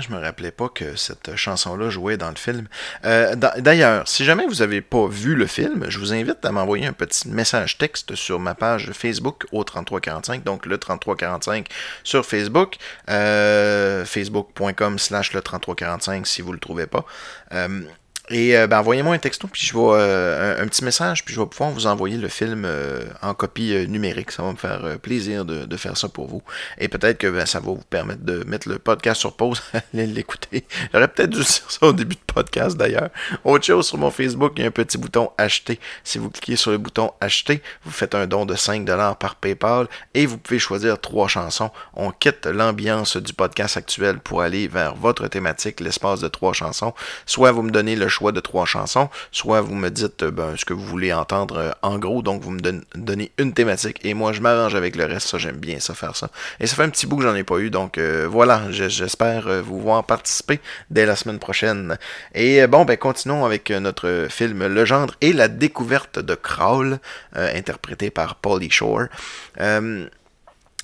je 0.00 0.12
me 0.12 0.20
rappelais 0.20 0.50
pas 0.50 0.68
que 0.68 0.96
cette 0.96 1.36
chanson-là 1.36 1.90
jouait 1.90 2.16
dans 2.16 2.30
le 2.30 2.36
film. 2.36 2.66
Euh, 3.04 3.34
d'ailleurs, 3.34 4.06
si 4.08 4.24
jamais 4.24 4.46
vous 4.46 4.62
avez 4.62 4.80
pas 4.80 5.06
vu 5.06 5.34
le 5.34 5.46
film, 5.46 5.86
je 5.88 5.98
vous 5.98 6.12
invite 6.12 6.44
à 6.44 6.52
m'envoyer 6.52 6.86
un 6.86 6.92
petit 6.92 7.28
message 7.28 7.78
texte 7.78 8.14
sur 8.14 8.38
ma 8.40 8.54
page 8.54 8.92
Facebook 8.92 9.46
au 9.52 9.64
3345, 9.64 10.44
donc 10.44 10.66
le 10.66 10.78
3345 10.78 11.68
sur 12.04 12.24
Facebook, 12.24 12.76
euh, 13.10 14.04
facebook.com 14.04 14.98
slash 14.98 15.32
le 15.32 15.40
3345 15.40 16.26
si 16.26 16.42
vous 16.42 16.52
le 16.52 16.58
trouvez 16.58 16.86
pas. 16.86 17.04
Euh, 17.52 17.82
et 18.28 18.56
euh, 18.56 18.66
ben, 18.66 18.80
envoyez-moi 18.80 19.14
un 19.14 19.18
texto, 19.18 19.46
puis 19.46 19.64
je 19.64 19.72
vais 19.72 19.80
euh, 19.82 20.62
un, 20.62 20.66
petit 20.66 20.84
message, 20.84 21.24
puis 21.24 21.32
je 21.32 21.40
vais 21.40 21.46
pouvoir 21.46 21.70
vous 21.70 21.86
envoyer 21.86 22.16
le 22.16 22.28
film 22.28 22.64
euh, 22.64 23.04
en 23.22 23.34
copie 23.34 23.86
numérique. 23.88 24.32
Ça 24.32 24.42
va 24.42 24.50
me 24.50 24.56
faire 24.56 24.98
plaisir 25.00 25.44
de, 25.44 25.76
faire 25.76 25.96
ça 25.96 26.08
pour 26.08 26.26
vous. 26.26 26.42
Et 26.78 26.88
peut-être 26.88 27.18
que 27.18 27.28
ben, 27.28 27.46
ça 27.46 27.60
va 27.60 27.66
vous 27.66 27.84
permettre 27.88 28.24
de 28.24 28.42
mettre 28.44 28.68
le 28.68 28.78
podcast 28.78 29.20
sur 29.20 29.36
pause, 29.36 29.62
aller 29.94 30.06
l'écouter. 30.06 30.64
J'aurais 30.92 31.08
peut-être 31.08 31.30
dû 31.30 31.38
dire 31.38 31.46
ça 31.46 31.86
au 31.86 31.92
début 31.92 32.16
de 32.16 32.32
podcast 32.32 32.76
d'ailleurs. 32.76 33.10
Autre 33.44 33.64
chose, 33.64 33.86
sur 33.86 33.98
mon 33.98 34.10
Facebook, 34.10 34.54
il 34.56 34.62
y 34.62 34.64
a 34.64 34.68
un 34.68 34.72
petit 34.72 34.98
bouton 34.98 35.30
acheter. 35.38 35.78
Si 36.02 36.18
vous 36.18 36.30
cliquez 36.30 36.56
sur 36.56 36.72
le 36.72 36.78
bouton 36.78 37.12
acheter, 37.20 37.62
vous 37.84 37.92
faites 37.92 38.14
un 38.14 38.26
don 38.26 38.44
de 38.44 38.54
5$ 38.54 39.16
par 39.18 39.36
PayPal 39.36 39.86
et 40.14 40.26
vous 40.26 40.38
pouvez 40.38 40.58
choisir 40.58 41.00
trois 41.00 41.28
chansons. 41.28 41.70
On 41.94 42.10
quitte 42.10 42.46
l'ambiance 42.46 43.16
du 43.16 43.32
podcast 43.32 43.76
actuel 43.76 44.18
pour 44.18 44.42
aller 44.42 44.66
vers 44.66 44.96
votre 44.96 45.28
thématique, 45.28 45.80
l'espace 45.80 46.20
de 46.20 46.28
trois 46.28 46.54
chansons. 46.54 46.92
Soit 47.26 47.52
vous 47.52 47.62
me 47.62 47.70
donnez 47.70 47.94
le 47.94 48.08
choix 48.16 48.32
de 48.32 48.40
trois 48.40 48.64
chansons, 48.64 49.10
soit 49.30 49.60
vous 49.60 49.74
me 49.74 49.90
dites 49.90 50.22
euh, 50.22 50.30
ben, 50.30 50.56
ce 50.56 50.64
que 50.64 50.72
vous 50.72 50.84
voulez 50.84 51.12
entendre 51.12 51.58
euh, 51.58 51.70
en 51.82 51.98
gros, 51.98 52.22
donc 52.22 52.40
vous 52.42 52.50
me 52.50 52.60
donnez 52.94 53.30
une 53.36 53.52
thématique 53.52 53.98
et 54.04 54.14
moi 54.14 54.32
je 54.32 54.40
m'arrange 54.40 54.74
avec 54.74 54.96
le 54.96 55.04
reste, 55.04 55.28
ça 55.28 55.36
j'aime 55.36 55.56
bien 55.56 55.80
ça 55.80 55.94
faire 55.94 56.16
ça. 56.16 56.30
Et 56.58 56.66
ça 56.66 56.76
fait 56.76 56.84
un 56.84 56.88
petit 56.88 57.06
bout 57.06 57.18
que 57.18 57.24
j'en 57.24 57.34
ai 57.34 57.44
pas 57.44 57.58
eu, 57.58 57.68
donc 57.68 57.98
euh, 57.98 58.26
voilà, 58.30 58.70
j'espère 58.70 59.62
vous 59.62 59.80
voir 59.80 60.04
participer 60.04 60.60
dès 60.90 61.04
la 61.04 61.14
semaine 61.14 61.38
prochaine. 61.38 61.98
Et 62.34 62.66
bon, 62.66 62.84
ben 62.86 62.96
continuons 62.96 63.44
avec 63.44 63.70
notre 63.70 64.28
film 64.30 64.66
Le 64.66 64.84
Gendre 64.86 65.14
et 65.20 65.32
la 65.34 65.48
découverte 65.48 66.18
de 66.18 66.34
Crawl, 66.34 66.98
interprété 67.34 68.10
par 68.10 68.36
Paulie 68.36 68.70
Shore. 68.70 69.08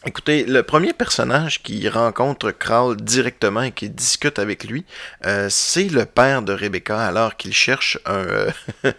Écoutez, 0.04 0.44
le 0.44 0.64
premier 0.64 0.92
personnage 0.92 1.62
qui 1.62 1.88
rencontre 1.88 2.50
Kral 2.50 2.96
directement 2.96 3.62
et 3.62 3.70
qui 3.70 3.88
discute 3.88 4.40
avec 4.40 4.64
lui, 4.64 4.84
euh, 5.26 5.46
c'est 5.48 5.84
le 5.84 6.06
père 6.06 6.42
de 6.42 6.52
Rebecca 6.52 6.98
alors 6.98 7.36
qu'il 7.36 7.54
cherche 7.54 8.00
un 8.04 8.14
euh, 8.14 8.50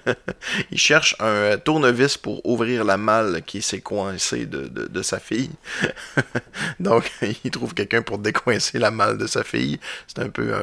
cherche 0.76 1.18
un 1.20 1.58
tournevis 1.58 2.18
pour 2.18 2.46
ouvrir 2.46 2.86
la 2.86 2.96
malle 2.96 3.42
qui 3.46 3.62
s'est 3.62 3.82
coincée 3.82 4.46
de, 4.46 5.02
sa 5.02 5.20
fille. 5.20 5.50
Donc 6.80 7.12
il 7.44 7.52
trouve 7.52 7.74
quelqu'un 7.74 8.02
pour 8.02 8.18
décoincer 8.18 8.80
la 8.80 8.90
malle 8.90 9.18
de 9.18 9.28
sa 9.28 9.44
fille. 9.44 9.82
C'est 10.08 10.24
un 10.24 10.30
peu 10.30 10.54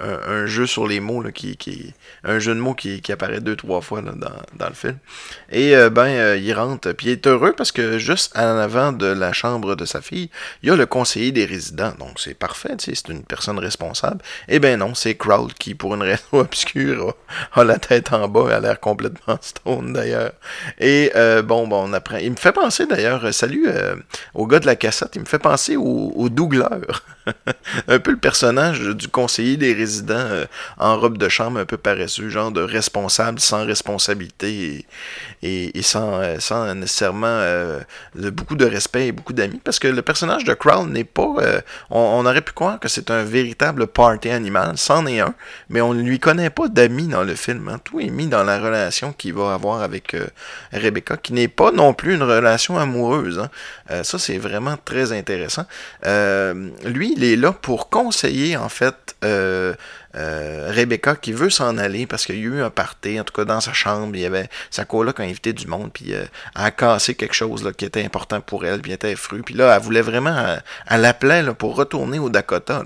un, 0.00 0.46
jeu 0.46 0.66
sur 0.66 0.88
les 0.88 1.00
mots 1.00 1.22
là, 1.22 1.32
qui, 1.32 1.92
un 2.24 2.38
jeu 2.38 2.54
de 2.54 2.60
mots 2.60 2.74
qui, 2.74 3.02
apparaît 3.12 3.40
deux 3.40 3.56
trois 3.56 3.82
fois 3.82 4.00
dans, 4.00 4.68
le 4.68 4.74
film. 4.74 4.96
Et 5.52 5.76
euh, 5.76 5.90
ben 5.90 6.36
il 6.36 6.54
rentre 6.54 6.92
puis 6.92 7.08
il 7.08 7.12
est 7.12 7.26
heureux 7.26 7.52
parce 7.52 7.72
que 7.72 7.98
juste 7.98 8.34
en 8.34 8.56
avant 8.56 8.92
de 8.92 9.17
la 9.18 9.32
chambre 9.32 9.76
de 9.76 9.84
sa 9.84 10.00
fille, 10.00 10.30
il 10.62 10.68
y 10.68 10.72
a 10.72 10.76
le 10.76 10.86
conseiller 10.86 11.32
des 11.32 11.44
résidents. 11.44 11.94
Donc 11.98 12.18
c'est 12.18 12.34
parfait, 12.34 12.74
c'est 12.78 13.08
une 13.08 13.24
personne 13.24 13.58
responsable. 13.58 14.22
Eh 14.48 14.58
bien 14.58 14.76
non, 14.76 14.94
c'est 14.94 15.14
Crowd 15.14 15.54
qui, 15.54 15.74
pour 15.74 15.94
une 15.94 16.02
raison 16.02 16.22
obscure, 16.32 17.14
a, 17.52 17.64
la 17.64 17.78
tête 17.78 18.12
en 18.12 18.28
bas, 18.28 18.54
a 18.54 18.60
l'air 18.60 18.80
complètement 18.80 19.38
stone 19.40 19.92
d'ailleurs. 19.92 20.32
Et 20.78 21.12
euh, 21.16 21.42
bon, 21.42 21.66
bon, 21.66 21.88
on 21.88 21.92
apprend. 21.92 22.16
Il 22.16 22.32
me 22.32 22.36
fait 22.36 22.52
penser 22.52 22.86
d'ailleurs, 22.86 23.24
euh, 23.24 23.32
salut 23.32 23.66
euh, 23.68 23.96
au 24.34 24.46
gars 24.46 24.60
de 24.60 24.66
la 24.66 24.76
cassette, 24.76 25.10
il 25.14 25.20
me 25.20 25.26
fait 25.26 25.38
penser 25.38 25.76
au, 25.76 26.12
au 26.14 26.28
un 27.88 27.98
peu 27.98 28.10
le 28.12 28.16
personnage 28.16 28.80
du 28.80 29.08
conseiller 29.08 29.56
des 29.56 29.74
résidents 29.74 30.28
en 30.78 30.98
robe 30.98 31.18
de 31.18 31.28
chambre, 31.28 31.58
un 31.58 31.66
peu 31.66 31.76
paresseux, 31.76 32.30
genre 32.30 32.52
de 32.52 32.62
responsable 32.62 33.38
sans 33.38 33.66
responsabilité 33.66 34.86
et, 35.42 35.82
sans 35.82 36.74
nécessairement 36.74 37.42
beaucoup 38.14 38.54
de 38.54 38.64
respect 38.64 39.07
beaucoup 39.12 39.32
d'amis 39.32 39.60
parce 39.62 39.78
que 39.78 39.88
le 39.88 40.02
personnage 40.02 40.44
de 40.44 40.54
Crown 40.54 40.92
n'est 40.92 41.04
pas. 41.04 41.34
Euh, 41.38 41.60
on, 41.90 42.24
aurait 42.26 42.40
pu 42.40 42.52
croire 42.52 42.78
que 42.78 42.88
c'est 42.88 43.10
un 43.10 43.22
véritable 43.24 43.86
party 43.86 44.30
animal, 44.30 44.72
c'en 44.76 45.06
est 45.06 45.20
un, 45.20 45.34
mais 45.68 45.80
on 45.80 45.94
ne 45.94 46.02
lui 46.02 46.18
connaît 46.18 46.50
pas 46.50 46.68
d'amis 46.68 47.08
dans 47.08 47.24
le 47.24 47.34
film. 47.34 47.68
Hein. 47.68 47.78
Tout 47.82 48.00
est 48.00 48.10
mis 48.10 48.26
dans 48.26 48.44
la 48.44 48.58
relation 48.58 49.12
qu'il 49.12 49.34
va 49.34 49.54
avoir 49.54 49.82
avec 49.82 50.14
euh, 50.14 50.26
Rebecca, 50.72 51.16
qui 51.16 51.32
n'est 51.32 51.48
pas 51.48 51.70
non 51.72 51.94
plus 51.94 52.14
une 52.14 52.22
relation 52.22 52.78
amoureuse. 52.78 53.38
Hein. 53.38 53.50
Euh, 53.90 54.02
ça, 54.02 54.18
c'est 54.18 54.38
vraiment 54.38 54.76
très 54.84 55.12
intéressant. 55.12 55.66
lui, 56.04 57.14
il 57.16 57.24
est 57.24 57.36
là 57.36 57.52
pour 57.52 57.88
conseiller, 57.90 58.56
en 58.56 58.68
fait, 58.68 59.16
euh, 60.14 60.70
Rebecca 60.72 61.16
qui 61.16 61.32
veut 61.32 61.50
s'en 61.50 61.76
aller 61.76 62.06
parce 62.06 62.24
qu'il 62.24 62.36
y 62.36 62.38
a 62.38 62.42
eu 62.42 62.62
un 62.62 62.70
party, 62.70 63.20
en 63.20 63.24
tout 63.24 63.34
cas 63.34 63.44
dans 63.44 63.60
sa 63.60 63.72
chambre, 63.72 64.14
il 64.14 64.22
y 64.22 64.26
avait 64.26 64.48
sa 64.70 64.84
coloc 64.84 65.20
a 65.20 65.22
invité 65.22 65.52
du 65.52 65.66
monde, 65.66 65.90
puis 65.92 66.14
euh, 66.14 66.24
elle 66.56 66.62
a 66.62 66.70
cassé 66.70 67.14
quelque 67.14 67.34
chose 67.34 67.62
là, 67.62 67.72
qui 67.72 67.84
était 67.84 68.04
important 68.04 68.40
pour 68.40 68.64
elle, 68.64 68.80
puis 68.80 68.90
elle 68.90 68.96
était 68.96 69.16
fru, 69.16 69.42
puis 69.42 69.54
là, 69.54 69.74
elle 69.74 69.82
voulait 69.82 70.00
vraiment, 70.00 70.36
elle, 70.36 70.62
elle 70.88 71.00
l'appelait 71.02 71.44
pour 71.54 71.76
retourner 71.76 72.18
au 72.18 72.30
Dakota. 72.30 72.84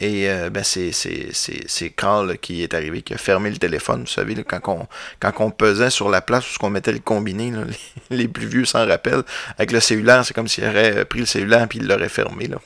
Et 0.00 0.28
euh, 0.28 0.50
ben 0.50 0.64
c'est, 0.64 0.90
c'est, 0.92 1.90
Carl 1.90 2.36
qui 2.38 2.62
est 2.62 2.74
arrivé, 2.74 3.02
qui 3.02 3.14
a 3.14 3.16
fermé 3.16 3.48
le 3.50 3.58
téléphone. 3.58 4.00
Vous 4.00 4.06
savez, 4.06 4.34
quand, 4.42 4.60
on, 4.66 4.86
quand 5.20 5.32
on 5.38 5.50
pesait 5.50 5.90
sur 5.90 6.08
la 6.08 6.20
place 6.20 6.56
où 6.56 6.66
on 6.66 6.70
mettait 6.70 6.92
le 6.92 6.98
combiné, 6.98 7.52
les, 8.10 8.26
plus 8.26 8.46
vieux 8.46 8.64
s'en 8.64 8.86
rappellent, 8.86 9.22
avec 9.56 9.70
le 9.70 9.78
cellulaire, 9.78 10.24
c'est 10.24 10.34
comme 10.34 10.48
s'il 10.48 10.64
aurait 10.64 11.04
pris 11.04 11.20
le 11.20 11.26
cellulaire 11.26 11.62
et 11.62 11.76
il 11.76 11.86
l'aurait 11.86 12.08
fermé. 12.08 12.48
Là. 12.48 12.56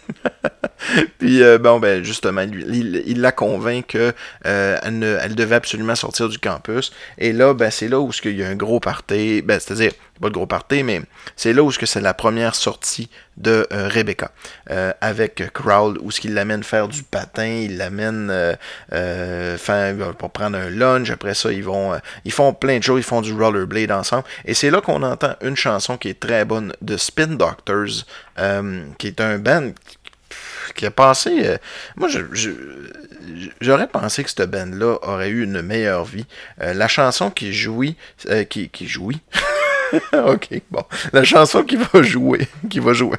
puis 1.19 1.43
euh, 1.43 1.59
bon, 1.59 1.79
ben 1.81 2.03
justement, 2.03 2.43
il, 2.43 3.21
la 3.21 3.33
convainc 3.33 3.89
qu'elle 3.89 4.15
euh, 4.47 4.79
elle 4.83 5.35
devait 5.35 5.57
absolument 5.57 5.97
sortir 5.97 6.31
du 6.31 6.39
campus. 6.39 6.93
Et 7.19 7.35
là, 7.35 7.53
ben, 7.53 7.71
c'est 7.71 7.89
là 7.89 8.01
où 8.01 8.11
il 8.25 8.39
y 8.39 8.43
a 8.43 8.49
un 8.49 8.57
gros 8.57 8.81
party. 8.81 9.43
Ben, 9.43 9.61
c'est-à-dire, 9.61 9.93
pas 10.19 10.29
de 10.29 10.35
gros 10.35 10.47
party, 10.47 10.83
mais 10.83 11.03
c'est 11.37 11.53
là 11.53 11.63
où 11.63 11.71
c'est 11.71 12.01
la 12.01 12.15
première 12.15 12.55
sortie 12.55 13.09
de 13.39 13.67
euh, 13.73 13.89
Rebecca 13.89 14.33
euh, 14.71 14.93
avec 15.01 15.53
Crowd, 15.53 15.99
où 16.01 16.11
ce 16.11 16.21
qu'il 16.21 16.35
l'amène 16.35 16.63
faire 16.63 16.89
du 16.89 17.03
patin, 17.03 17.47
il 17.47 17.79
l'amène 17.79 18.31
euh, 18.93 19.57
faire 19.57 20.15
pour 20.15 20.31
prendre 20.31 20.59
un 20.59 20.71
lunch. 20.71 21.11
Après 21.11 21.35
ça, 21.35 21.53
ils 21.53 21.65
vont, 21.65 21.99
ils 22.25 22.33
font 22.33 22.53
plein 22.53 22.79
de 22.79 22.83
choses, 22.83 23.01
ils 23.01 23.05
font 23.05 23.21
du 23.21 23.33
rollerblade 23.33 23.93
ensemble. 23.93 24.25
Et 24.45 24.55
c'est 24.55 24.71
là 24.71 24.81
qu'on 24.81 25.03
entend 25.03 25.35
une 25.43 25.57
chanson 25.57 25.97
qui 25.97 26.09
est 26.09 26.21
très 26.21 26.45
bonne 26.45 26.73
de 26.83 26.97
Spin 26.97 27.29
Doctors, 27.29 28.05
qui 28.99 29.07
est 29.07 29.21
un 29.21 29.39
band 29.39 29.71
qui 30.75 30.85
a 30.85 30.91
passé. 30.91 31.57
moi, 31.97 32.09
j'aurais 33.61 33.89
pensé 33.89 34.23
que 34.23 34.31
cette 34.31 34.51
band-là 34.51 34.99
aurait 35.03 35.31
eu 35.31 35.45
une 35.45 35.63
meilleure 35.63 36.05
vie. 36.05 36.27
la 36.59 36.89
chanson 36.89 37.31
qui 37.31 37.53
jouit, 37.53 37.97
qui, 38.49 38.69
qui 38.69 38.87
jouit. 38.87 39.21
ok, 40.13 40.63
bon. 40.71 40.83
La 41.13 41.25
chanson 41.25 41.63
qui 41.63 41.77
va 41.77 42.03
jouer, 42.03 42.49
qui 42.71 42.81
va 42.81 42.93
jouer. 42.93 43.17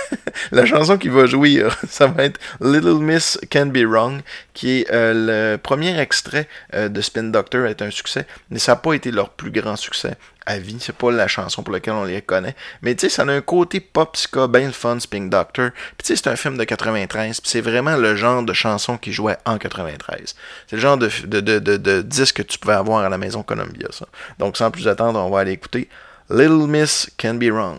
la 0.52 0.66
chanson 0.66 0.98
qui 0.98 1.08
va 1.08 1.26
jouer, 1.26 1.64
ça 1.88 2.06
va 2.06 2.24
être 2.24 2.40
Little 2.60 3.00
Miss 3.00 3.38
Can 3.50 3.66
Be 3.66 3.84
Wrong, 3.84 4.20
qui 4.54 4.80
est 4.80 4.92
euh, 4.92 5.52
le 5.52 5.58
premier 5.58 5.98
extrait 5.98 6.48
euh, 6.74 6.88
de 6.88 7.00
Spin 7.00 7.24
Doctor, 7.24 7.66
est 7.66 7.82
un 7.82 7.90
succès, 7.90 8.26
mais 8.50 8.58
ça 8.58 8.72
n'a 8.72 8.76
pas 8.76 8.94
été 8.94 9.10
leur 9.10 9.30
plus 9.30 9.50
grand 9.50 9.76
succès 9.76 10.16
à 10.46 10.58
vie. 10.58 10.78
C'est 10.80 10.96
pas 10.96 11.10
la 11.10 11.28
chanson 11.28 11.62
pour 11.62 11.72
laquelle 11.72 11.94
on 11.94 12.04
les 12.04 12.22
connaît. 12.22 12.56
Mais 12.82 12.94
tu 12.94 13.08
sais, 13.08 13.08
ça 13.08 13.22
a 13.22 13.26
un 13.26 13.40
côté 13.40 13.80
pop 13.80 14.16
ska, 14.16 14.46
bien 14.46 14.70
fun, 14.72 14.98
Spin 14.98 15.26
Doctor. 15.26 15.70
Puis 15.96 16.04
tu 16.04 16.06
sais, 16.06 16.16
c'est 16.16 16.28
un 16.28 16.36
film 16.36 16.56
de 16.56 16.64
93, 16.64 17.40
puis 17.40 17.50
c'est 17.50 17.60
vraiment 17.60 17.96
le 17.96 18.16
genre 18.16 18.42
de 18.42 18.52
chanson 18.52 18.96
qui 18.96 19.12
jouait 19.12 19.36
en 19.44 19.58
93. 19.58 20.34
C'est 20.66 20.76
le 20.76 20.82
genre 20.82 20.96
de, 20.96 21.10
de, 21.24 21.40
de, 21.40 21.76
de, 21.76 22.02
disque 22.02 22.36
que 22.36 22.42
tu 22.42 22.58
pouvais 22.58 22.74
avoir 22.74 23.04
à 23.04 23.08
la 23.08 23.18
maison 23.18 23.42
Columbia, 23.42 23.88
ça. 23.90 24.06
Donc 24.38 24.56
sans 24.56 24.70
plus 24.70 24.88
attendre, 24.88 25.18
on 25.20 25.30
va 25.30 25.40
aller 25.40 25.52
écouter 25.52 25.88
Little 26.32 26.68
Miss 26.68 27.10
Can 27.18 27.34
Be 27.34 27.50
Wrong. 27.50 27.78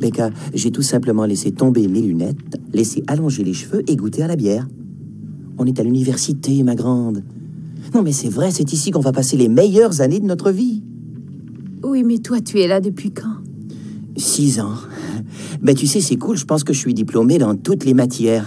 Becca, 0.00 0.30
j'ai 0.54 0.70
tout 0.70 0.80
simplement 0.80 1.26
laissé 1.26 1.52
tomber 1.52 1.86
mes 1.88 2.00
lunettes, 2.00 2.58
laissé 2.72 3.04
allonger 3.06 3.44
les 3.44 3.52
cheveux 3.52 3.82
et 3.86 3.96
goûter 3.96 4.22
à 4.22 4.26
la 4.26 4.36
bière. 4.36 4.66
On 5.58 5.66
est 5.66 5.78
à 5.78 5.82
l'université, 5.82 6.62
ma 6.62 6.74
grande. 6.74 7.22
Non, 7.94 8.02
mais 8.02 8.12
c'est 8.12 8.30
vrai, 8.30 8.50
c'est 8.50 8.72
ici 8.72 8.90
qu'on 8.90 9.00
va 9.00 9.12
passer 9.12 9.36
les 9.36 9.48
meilleures 9.48 10.00
années 10.00 10.20
de 10.20 10.24
notre 10.24 10.50
vie. 10.52 10.82
Oui, 11.84 12.02
mais 12.02 12.16
toi, 12.16 12.40
tu 12.40 12.60
es 12.60 12.66
là 12.66 12.80
depuis 12.80 13.10
quand? 13.10 13.42
Six 14.16 14.58
ans. 14.58 14.76
Ben, 15.60 15.74
tu 15.74 15.86
sais, 15.86 16.00
c'est 16.00 16.16
cool, 16.16 16.38
je 16.38 16.46
pense 16.46 16.64
que 16.64 16.72
je 16.72 16.78
suis 16.78 16.94
diplômé 16.94 17.36
dans 17.36 17.54
toutes 17.56 17.84
les 17.84 17.92
matières. 17.92 18.46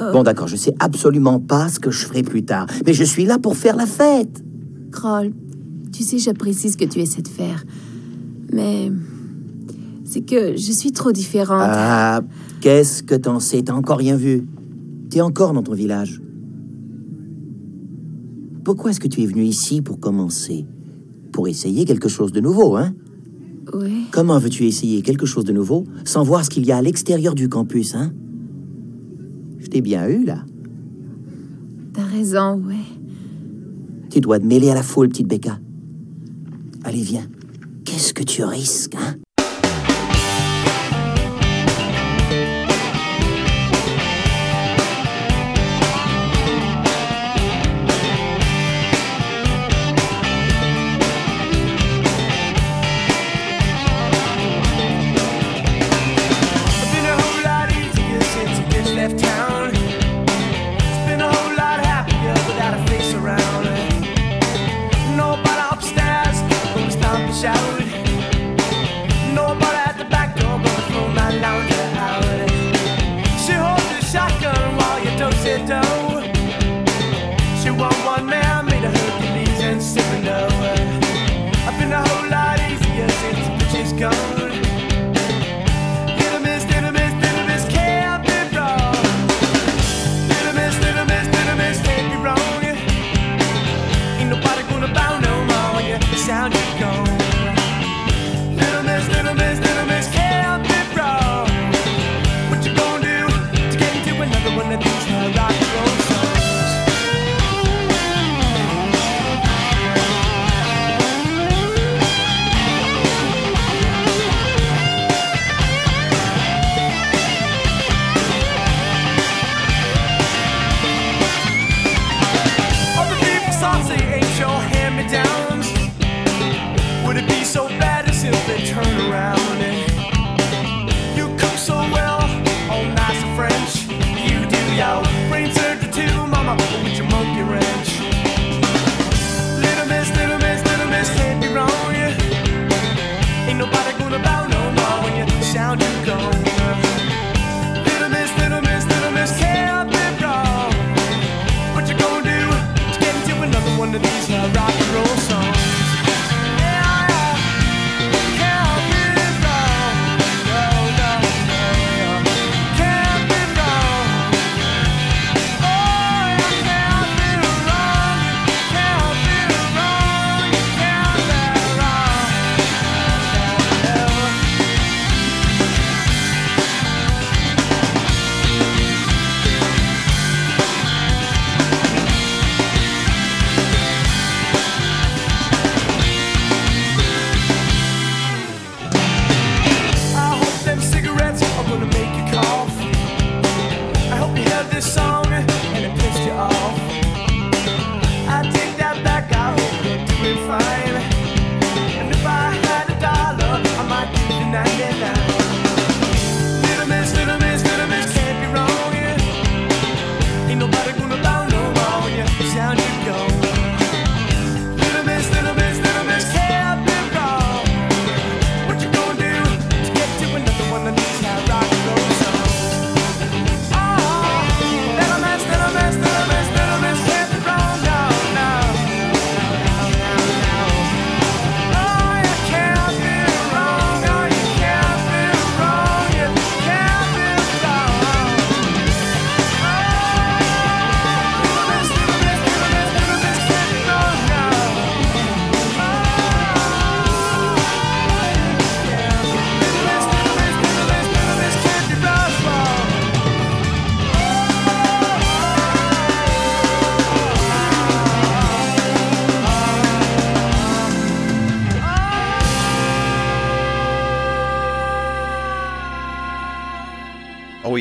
Oh. 0.00 0.12
Bon, 0.12 0.22
d'accord, 0.22 0.46
je 0.46 0.54
sais 0.54 0.74
absolument 0.78 1.40
pas 1.40 1.68
ce 1.68 1.80
que 1.80 1.90
je 1.90 2.06
ferai 2.06 2.22
plus 2.22 2.44
tard, 2.44 2.68
mais 2.86 2.92
je 2.92 3.02
suis 3.02 3.24
là 3.24 3.40
pour 3.40 3.56
faire 3.56 3.74
la 3.74 3.86
fête. 3.86 4.44
Kroll, 4.92 5.32
tu 5.92 6.04
sais, 6.04 6.18
j'apprécie 6.18 6.70
ce 6.70 6.76
que 6.76 6.84
tu 6.84 7.00
essaies 7.00 7.22
de 7.22 7.28
faire 7.28 7.64
mais 8.52 8.90
c'est 10.04 10.22
que 10.22 10.56
je 10.56 10.72
suis 10.72 10.92
trop 10.92 11.12
différente. 11.12 11.60
Ah, 11.62 12.22
qu'est-ce 12.60 13.02
que 13.02 13.14
t'en 13.14 13.40
sais? 13.40 13.62
T'as 13.62 13.74
encore 13.74 13.98
rien 13.98 14.16
vu. 14.16 14.46
T'es 15.10 15.20
encore 15.20 15.52
dans 15.52 15.62
ton 15.62 15.74
village. 15.74 16.20
Pourquoi 18.64 18.90
est-ce 18.90 19.00
que 19.00 19.08
tu 19.08 19.22
es 19.22 19.26
venu 19.26 19.44
ici 19.44 19.80
pour 19.80 19.98
commencer? 19.98 20.66
Pour 21.32 21.48
essayer 21.48 21.84
quelque 21.84 22.08
chose 22.08 22.32
de 22.32 22.40
nouveau, 22.40 22.76
hein? 22.76 22.92
Oui. 23.74 24.06
Comment 24.10 24.38
veux-tu 24.38 24.64
essayer 24.64 25.02
quelque 25.02 25.26
chose 25.26 25.44
de 25.44 25.52
nouveau 25.52 25.84
sans 26.04 26.22
voir 26.22 26.44
ce 26.44 26.50
qu'il 26.50 26.66
y 26.66 26.72
a 26.72 26.78
à 26.78 26.82
l'extérieur 26.82 27.34
du 27.34 27.48
campus, 27.48 27.94
hein? 27.94 28.12
Je 29.58 29.66
t'ai 29.66 29.80
bien 29.80 30.06
eu, 30.08 30.24
là. 30.24 30.44
T'as 31.92 32.04
raison, 32.04 32.62
ouais. 32.66 32.76
Tu 34.10 34.20
dois 34.20 34.38
te 34.38 34.46
mêler 34.46 34.70
à 34.70 34.74
la 34.74 34.82
foule, 34.82 35.08
petite 35.08 35.28
Becca. 35.28 35.58
Allez, 36.84 37.02
viens. 37.02 37.26
Qu'est-ce 37.88 38.12
que 38.12 38.22
tu 38.22 38.44
risques 38.44 38.96
hein? 38.96 39.16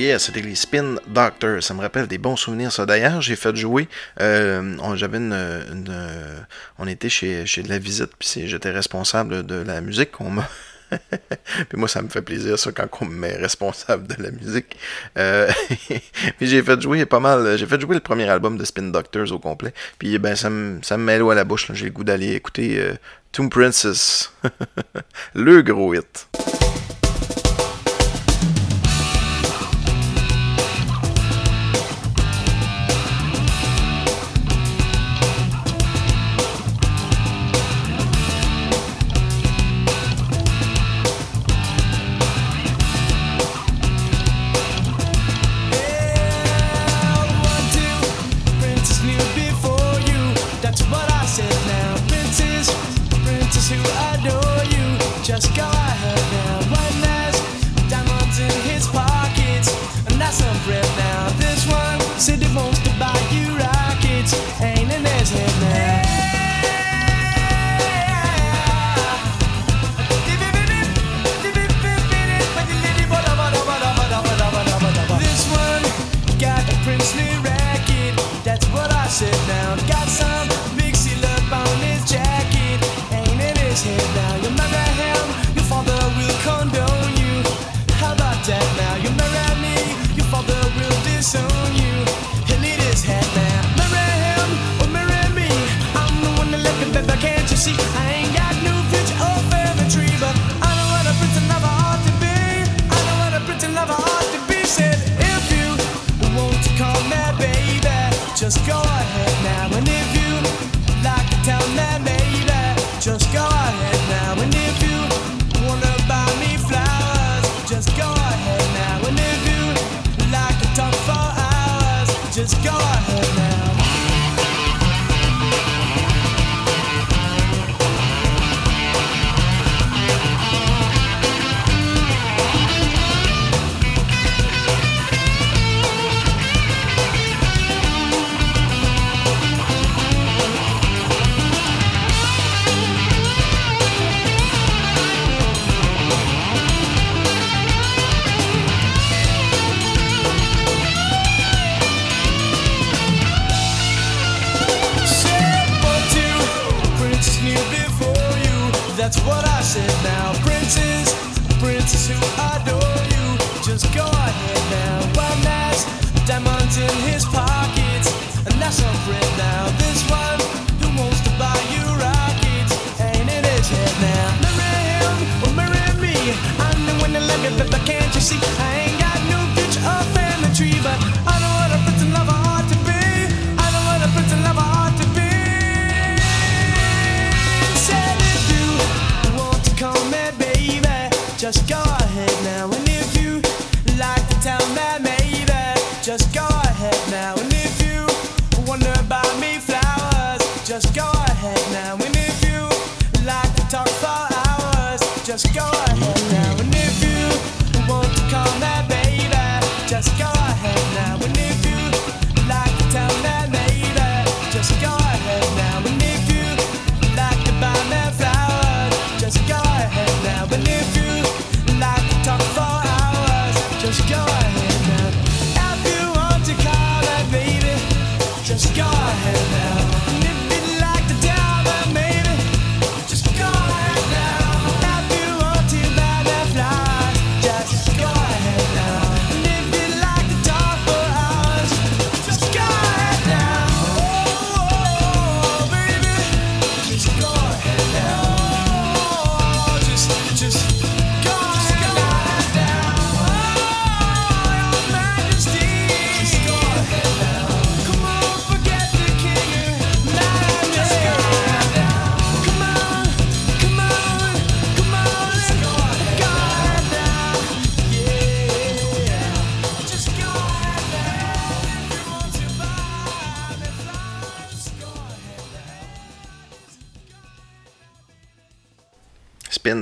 yeah, 0.02 0.20
c'était 0.20 0.42
les 0.42 0.56
Spin 0.56 0.96
Doctors. 1.08 1.64
Ça 1.64 1.74
me 1.74 1.82
rappelle 1.82 2.08
des 2.08 2.18
bons 2.18 2.36
souvenirs, 2.36 2.72
ça. 2.72 2.86
D'ailleurs, 2.86 3.22
j'ai 3.22 3.36
fait 3.36 3.56
jouer. 3.56 3.88
Euh, 4.22 4.78
euh, 4.80 6.40
on, 6.80 6.88
était 6.88 7.10
chez, 7.10 7.44
de 7.44 7.70
la 7.70 7.80
visite, 7.80 8.12
puis 8.18 8.48
j'étais 8.48 8.72
responsable 8.72 9.46
de 9.46 9.56
la 9.56 9.82
musique 9.82 10.12
moi, 11.74 11.88
ça 11.88 12.02
me 12.02 12.10
fait 12.10 12.22
plaisir, 12.22 12.58
ça, 12.58 12.72
quand 12.72 12.88
on 13.02 13.06
me 13.06 13.16
met 13.16 13.36
responsable 13.36 14.08
de 14.08 14.24
la 14.24 14.32
musique. 14.32 14.78
Euh, 15.18 15.50
j'ai 16.42 16.62
fait 16.62 16.82
jouer 16.82 17.06
pas 17.06 17.20
mal. 17.20 17.58
J'ai 17.58 17.66
fait 17.66 17.80
jouer 17.80 17.96
le 17.96 18.02
premier 18.02 18.28
album 18.30 18.58
de 18.58 18.66
Spin 18.66 18.84
Doctors 18.84 19.32
au 19.32 19.40
complet. 19.40 19.74
Puis 20.00 20.18
ben, 20.20 20.36
ça 20.36 20.50
me, 20.50 20.82
ça 20.84 20.98
me 20.98 21.32
à 21.32 21.36
la 21.36 21.44
bouche. 21.44 21.72
J'ai 21.74 21.86
le 21.86 21.92
goût 21.92 22.04
d'aller 22.04 22.34
écouter 22.34 22.80
euh, 22.80 22.94
Tomb 23.32 23.50
Princess. 23.50 24.32
le 25.34 25.62
gros 25.62 25.94
hit. 25.94 26.28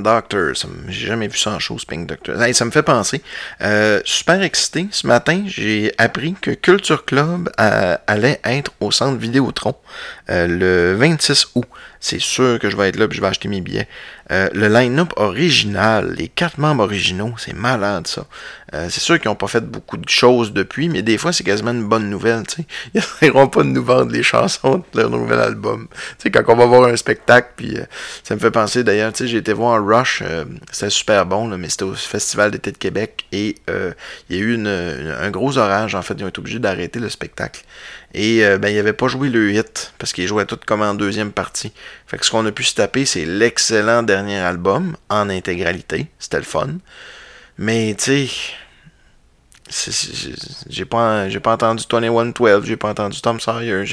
Doctor. 0.06 0.54
J'ai 0.88 1.08
jamais 1.08 1.28
vu 1.28 1.38
ça 1.38 1.52
en 1.52 1.60
show, 1.60 1.80
Spin 1.80 2.04
Doctor. 2.06 2.39
Hey, 2.41 2.54
ça 2.54 2.63
me 2.63 2.72
fait 2.72 2.84
penser. 2.84 3.24
Euh, 3.62 4.02
super 4.06 4.41
excité. 4.44 4.88
Ce 4.91 5.08
matin, 5.08 5.44
j'ai 5.48 5.94
appris 5.98 6.36
que 6.39 6.52
Culture 6.52 7.06
Club 7.06 7.50
euh, 7.60 7.98
allait 8.06 8.39
être 8.44 8.72
au 8.80 8.91
centre 8.91 9.18
Vidéotron 9.18 9.76
euh, 10.30 10.46
le 10.48 10.96
26 10.96 11.48
août 11.56 11.65
sûr 12.20 12.60
que 12.60 12.70
je 12.70 12.78
vais 12.78 12.89
être 12.89 12.98
là 12.98 13.08
puis 13.08 13.18
je 13.18 13.22
vais 13.22 13.28
acheter 13.28 13.48
mes 13.48 13.62
billets. 13.62 13.88
Euh, 14.32 14.50
le 14.54 14.68
line-up 14.68 15.13
original, 15.18 16.13
les 16.18 16.28
quatre 16.28 16.58
membres 16.58 16.84
originaux, 16.84 17.34
c'est 17.38 17.54
malade 17.54 18.08
ça. 18.08 18.26
Euh, 18.74 18.88
c'est 18.89 19.00
sûr 19.00 19.20
qu'ils 19.20 19.30
n'ont 19.30 19.36
pas 19.36 19.48
fait 19.48 19.63
beaucoup 19.65 19.98
de 19.98 20.10
choses 20.10 20.52
depuis, 20.52 20.89
mais 20.89 21.02
des 21.02 21.18
fois 21.18 21.32
c'est 21.32 21.44
quasiment 21.44 21.72
une 21.72 21.88
bonne 21.88 22.10
nouvelle. 22.10 22.44
Ils 22.94 23.02
n'iront 23.22 23.48
pas 23.48 23.63
de 23.63 23.70
nous 23.70 23.84
vendre 23.84 24.12
les 24.12 24.24
chansons 24.24 24.84
de 24.94 25.00
leur 25.00 25.10
nouvel 25.10 25.39
album. 25.39 25.88
quand 26.24 26.44
on 26.48 26.56
va 26.56 26.65
voir 26.65 26.89
un 26.89 26.96
spectacle, 26.96 27.48
euh, 27.63 27.86
ça 28.24 28.36
me 28.36 28.39
fait 28.39 28.52
penser 28.52 28.84
d'ailleurs, 28.84 29.12
j'ai 29.15 29.38
été 29.38 29.54
voir 29.54 29.84
Rush, 29.86 30.24
c'était 30.72 30.89
super 30.89 31.26
bon, 31.26 31.48
mais 31.58 31.70
c'était 31.70 31.84
au 31.84 31.94
Festival 31.94 32.52
d'été 32.52 32.72
de 32.72 32.78
Québec 32.78 33.26
et 33.32 33.56
il 34.30 34.36
y 34.36 34.39
a 34.39 34.44
eu 34.44 34.68
un 34.68 35.30
gros 35.32 35.58
orage. 35.58 35.96
En 35.96 36.02
fait, 36.02 36.15
ils 36.18 36.24
ont 36.24 36.28
été 36.28 36.39
obligés 36.39 36.60
d'arrêter 36.60 37.00
le 37.00 37.10
spectacle. 37.10 37.62
Et 38.17 38.41
ben, 38.58 38.69
il 38.69 38.80
avait 38.80 38.93
pas 38.93 39.10
joué 39.10 39.30
le 39.30 39.51
hit 39.51 39.93
parce 39.97 40.13
qu'il 40.13 40.25
jouait 40.25 40.45
tout 40.45 40.58
comme 40.65 40.82
en 40.82 40.93
deuxième 40.93 41.34
partie. 41.34 41.73
Fait 42.08 42.17
que 42.17 42.25
ce 42.25 42.32
qu'on 42.32 42.45
a 42.45 42.51
pu 42.51 42.63
se 42.63 42.73
taper, 42.73 43.06
c'est 43.06 43.25
l'excellent 43.25 44.04
dernier 44.04 44.38
album 44.39 44.95
en 45.10 45.30
intégralité. 45.30 46.08
C'était 46.17 46.38
le 46.38 46.43
fun. 46.43 46.78
Mais 47.58 47.93
tu 47.97 48.28
sais, 48.28 48.30
j'ai 50.69 50.86
pas, 50.86 51.28
pas 51.41 51.54
entendu 51.54 51.86
2112, 51.89 52.65
j'ai 52.65 52.75
pas 52.75 52.89
entendu 52.89 53.19
Tom 53.19 53.39
Sawyer. 53.39 53.84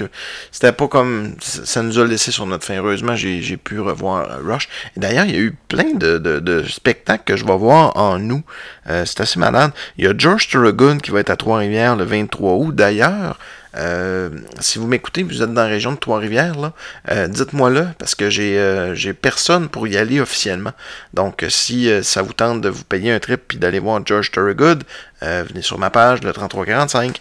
C'était 0.50 0.72
pas 0.72 0.86
comme. 0.86 1.34
Ça 1.40 1.82
nous 1.82 1.98
a 1.98 2.04
laissé 2.04 2.30
sur 2.30 2.44
notre 2.44 2.64
fin. 2.64 2.76
Heureusement, 2.76 3.16
j'ai 3.16 3.56
pu 3.56 3.80
revoir 3.80 4.44
Rush. 4.44 4.68
D'ailleurs, 4.96 5.24
il 5.24 5.32
y 5.32 5.36
a 5.36 5.40
eu 5.40 5.56
plein 5.68 5.94
de, 5.94 6.64
spectacles 6.68 7.24
que 7.24 7.36
je 7.36 7.46
vais 7.46 7.56
voir 7.56 7.96
en 7.96 8.18
nous. 8.18 8.42
Euh, 8.88 9.04
c'est 9.06 9.20
assez 9.20 9.38
malade. 9.38 9.72
Il 9.96 10.04
y 10.04 10.08
a 10.08 10.12
George 10.16 10.48
Thorogood 10.48 11.00
qui 11.00 11.10
va 11.10 11.20
être 11.20 11.30
à 11.30 11.36
Trois-Rivières 11.36 11.96
le 11.96 12.04
23 12.04 12.52
août. 12.54 12.74
D'ailleurs, 12.74 13.38
euh, 13.76 14.28
si 14.60 14.78
vous 14.78 14.86
m'écoutez, 14.86 15.22
vous 15.22 15.42
êtes 15.42 15.52
dans 15.52 15.62
la 15.62 15.68
région 15.68 15.92
de 15.92 15.96
Trois-Rivières, 15.96 16.58
là, 16.58 16.72
euh, 17.10 17.28
dites-moi-le, 17.28 17.88
parce 17.98 18.14
que 18.14 18.28
j'ai 18.28 18.58
euh, 18.58 18.94
personne 19.20 19.68
pour 19.68 19.86
y 19.88 19.96
aller 19.96 20.20
officiellement. 20.20 20.72
Donc, 21.14 21.44
si 21.48 21.90
ça 22.02 22.22
vous 22.22 22.32
tente 22.32 22.60
de 22.60 22.68
vous 22.68 22.84
payer 22.84 23.12
un 23.12 23.18
trip 23.18 23.42
puis 23.48 23.58
d'aller 23.58 23.78
voir 23.78 24.00
George 24.04 24.30
Thorogood, 24.30 24.84
venez 25.20 25.62
sur 25.62 25.78
ma 25.78 25.90
page, 25.90 26.22
le 26.22 26.32
3345. 26.32 27.20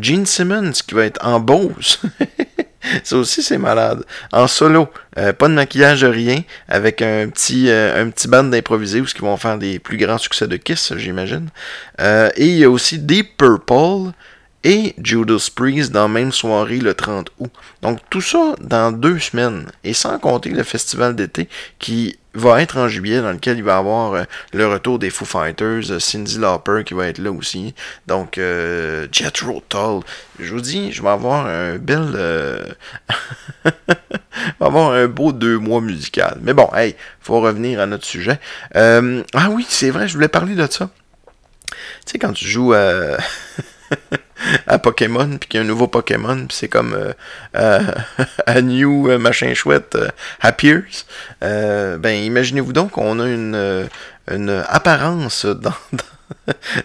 Gene 0.00 0.26
Simmons, 0.26 0.72
qui 0.86 0.94
va 0.94 1.04
être 1.04 1.24
en 1.24 1.40
Beauce. 1.40 2.00
Ça 3.04 3.16
aussi, 3.16 3.42
c'est 3.42 3.58
malade. 3.58 4.04
En 4.32 4.46
solo, 4.46 4.88
pas 5.14 5.48
de 5.48 5.52
maquillage, 5.52 6.04
rien, 6.04 6.42
avec 6.68 7.02
un 7.02 7.28
petit, 7.28 7.70
un 7.70 8.08
petit 8.08 8.28
band 8.28 8.44
d'improvisés 8.44 9.00
où 9.00 9.06
ce 9.06 9.14
qui 9.14 9.20
vont 9.20 9.36
faire 9.36 9.58
des 9.58 9.78
plus 9.78 9.98
grands 9.98 10.16
succès 10.16 10.46
de 10.46 10.56
Kiss, 10.56 10.94
j'imagine. 10.96 11.48
et 12.00 12.46
il 12.46 12.56
y 12.56 12.64
a 12.64 12.70
aussi 12.70 12.98
Deep 12.98 13.36
Purple, 13.36 14.12
et 14.64 14.94
Judas 15.02 15.50
Priest 15.54 15.92
dans 15.92 16.02
la 16.02 16.08
même 16.08 16.32
soirée 16.32 16.78
le 16.78 16.94
30 16.94 17.30
août. 17.38 17.50
Donc 17.82 18.00
tout 18.10 18.20
ça 18.20 18.54
dans 18.60 18.92
deux 18.92 19.18
semaines. 19.18 19.66
Et 19.84 19.94
sans 19.94 20.18
compter 20.18 20.50
le 20.50 20.62
festival 20.62 21.14
d'été 21.14 21.48
qui 21.78 22.18
va 22.34 22.62
être 22.62 22.78
en 22.78 22.88
juillet, 22.88 23.20
dans 23.20 23.32
lequel 23.32 23.58
il 23.58 23.64
va 23.64 23.74
y 23.74 23.78
avoir 23.78 24.12
euh, 24.14 24.22
le 24.52 24.66
retour 24.66 24.98
des 24.98 25.10
Foo 25.10 25.24
Fighters, 25.24 25.90
euh, 25.90 25.98
Cindy 25.98 26.38
Lauper 26.38 26.82
qui 26.84 26.94
va 26.94 27.06
être 27.06 27.18
là 27.18 27.30
aussi. 27.32 27.74
Donc 28.06 28.38
euh, 28.38 29.06
Jethro 29.12 29.62
Tull. 29.68 30.02
Je 30.38 30.52
vous 30.52 30.60
dis, 30.60 30.92
je 30.92 31.02
vais 31.02 31.08
avoir 31.08 31.46
un 31.46 31.78
bel... 31.78 32.10
je 33.64 33.70
vais 34.60 34.66
avoir 34.66 34.92
un 34.92 35.06
beau 35.06 35.32
deux 35.32 35.58
mois 35.58 35.80
musical. 35.80 36.38
Mais 36.42 36.52
bon, 36.52 36.68
hey, 36.74 36.94
faut 37.20 37.40
revenir 37.40 37.80
à 37.80 37.86
notre 37.86 38.04
sujet. 38.04 38.38
ah 38.74 39.00
oui, 39.50 39.66
c'est 39.68 39.90
vrai, 39.90 40.08
je 40.08 40.14
voulais 40.14 40.28
parler 40.28 40.54
de 40.54 40.66
ça. 40.70 40.90
Tu 42.06 42.12
sais, 42.12 42.18
quand 42.18 42.32
tu 42.32 42.46
joues 42.46 42.74
à... 44.68 44.78
Pokémon, 44.78 45.36
puis 45.38 45.48
qu'il 45.48 45.58
y 45.58 45.62
a 45.62 45.64
un 45.64 45.68
nouveau 45.68 45.86
Pokémon, 45.86 46.36
puis 46.46 46.56
c'est 46.56 46.68
comme 46.68 46.94
euh, 46.94 47.12
euh, 47.56 47.80
à 48.46 48.60
New 48.62 49.10
euh, 49.10 49.18
machin 49.18 49.52
chouette 49.54 49.96
appears. 50.40 51.04
ben 51.40 52.10
imaginez-vous 52.10 52.72
donc 52.72 52.92
qu'on 52.92 53.20
a 53.20 53.28
une, 53.28 53.88
une 54.30 54.64
apparence 54.68 55.46
dans, 55.46 55.74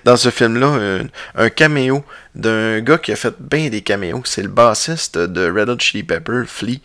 dans, 0.03 0.17
ce 0.17 0.29
film-là, 0.29 1.07
un, 1.35 1.49
caméo 1.49 2.03
d'un 2.35 2.79
gars 2.81 2.97
qui 2.97 3.11
a 3.11 3.15
fait 3.15 3.35
bien 3.39 3.69
des 3.69 3.81
caméos. 3.81 4.21
C'est 4.25 4.41
le 4.41 4.49
bassiste 4.49 5.17
de 5.17 5.49
Red 5.51 5.69
Hot 5.69 5.79
Chili 5.79 6.03
Pepper, 6.03 6.43
Flea, 6.47 6.81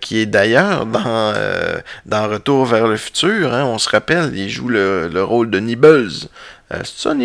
qui 0.00 0.20
est 0.20 0.26
d'ailleurs 0.26 0.86
dans, 0.86 1.34
dans 2.06 2.28
Retour 2.28 2.66
vers 2.66 2.86
le 2.86 2.96
futur. 2.96 3.52
Hein, 3.52 3.64
on 3.64 3.78
se 3.78 3.88
rappelle, 3.88 4.32
il 4.36 4.50
joue 4.50 4.68
le, 4.68 5.08
le 5.08 5.24
rôle 5.24 5.50
de 5.50 5.58
Nibbles 5.58 6.28
euh, 6.72 6.80
c'est 6.84 6.98
ça? 6.98 7.10
Ouais, 7.10 7.18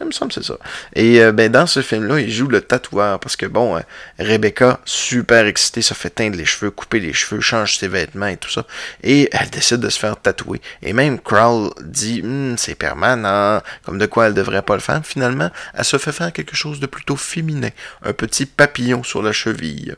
il 0.00 0.06
me 0.06 0.10
semble 0.10 0.32
que 0.32 0.40
c'est 0.40 0.46
ça. 0.46 0.58
Et 0.94 1.22
euh, 1.22 1.30
ben, 1.30 1.50
dans 1.50 1.66
ce 1.66 1.80
film-là, 1.80 2.18
il 2.20 2.30
joue 2.30 2.48
le 2.48 2.60
tatoueur 2.60 3.20
parce 3.20 3.36
que, 3.36 3.46
bon, 3.46 3.76
euh, 3.76 3.80
Rebecca, 4.18 4.80
super 4.84 5.46
excitée, 5.46 5.82
se 5.82 5.94
fait 5.94 6.10
teindre 6.10 6.36
les 6.36 6.44
cheveux, 6.44 6.70
couper 6.70 6.98
les 6.98 7.12
cheveux, 7.12 7.40
change 7.40 7.78
ses 7.78 7.86
vêtements 7.86 8.26
et 8.26 8.36
tout 8.36 8.50
ça. 8.50 8.66
Et 9.04 9.28
elle 9.32 9.48
décide 9.50 9.78
de 9.78 9.88
se 9.88 9.98
faire 9.98 10.20
tatouer. 10.20 10.60
Et 10.82 10.92
même 10.92 11.20
Crowl 11.20 11.70
dit, 11.80 12.20
hm, 12.22 12.56
c'est 12.58 12.74
permanent, 12.74 13.62
comme 13.84 13.98
de 13.98 14.06
quoi 14.06 14.26
elle 14.26 14.34
devrait 14.34 14.62
pas 14.62 14.74
le 14.74 14.80
faire. 14.80 15.00
Finalement, 15.04 15.50
elle 15.74 15.84
se 15.84 15.96
fait 15.96 16.12
faire 16.12 16.32
quelque 16.32 16.56
chose 16.56 16.80
de 16.80 16.86
plutôt 16.86 17.16
féminin. 17.16 17.70
Un 18.02 18.12
petit 18.12 18.46
papillon 18.46 19.04
sur 19.04 19.22
la 19.22 19.32
cheville. 19.32 19.94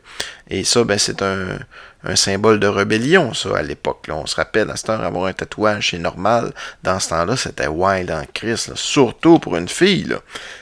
Et 0.49 0.63
ça, 0.63 0.83
ben, 0.83 0.99
c'est 0.99 1.23
un, 1.23 1.57
un 2.03 2.15
symbole 2.15 2.59
de 2.59 2.67
rébellion, 2.67 3.33
ça, 3.33 3.57
à 3.57 3.61
l'époque. 3.61 4.07
On 4.09 4.25
se 4.25 4.35
rappelle, 4.35 4.69
à 4.69 4.75
cette 4.75 4.89
heure, 4.89 5.03
avoir 5.03 5.25
un 5.25 5.33
tatouage, 5.33 5.91
c'est 5.91 5.99
normal. 5.99 6.53
Dans 6.83 6.99
ce 6.99 7.09
temps-là, 7.09 7.37
c'était 7.37 7.67
wild 7.67 8.11
en 8.11 8.23
Christ, 8.33 8.75
surtout 8.75 9.39
pour 9.39 9.55
une 9.55 9.69
fille. 9.69 10.03
Là. 10.03 10.17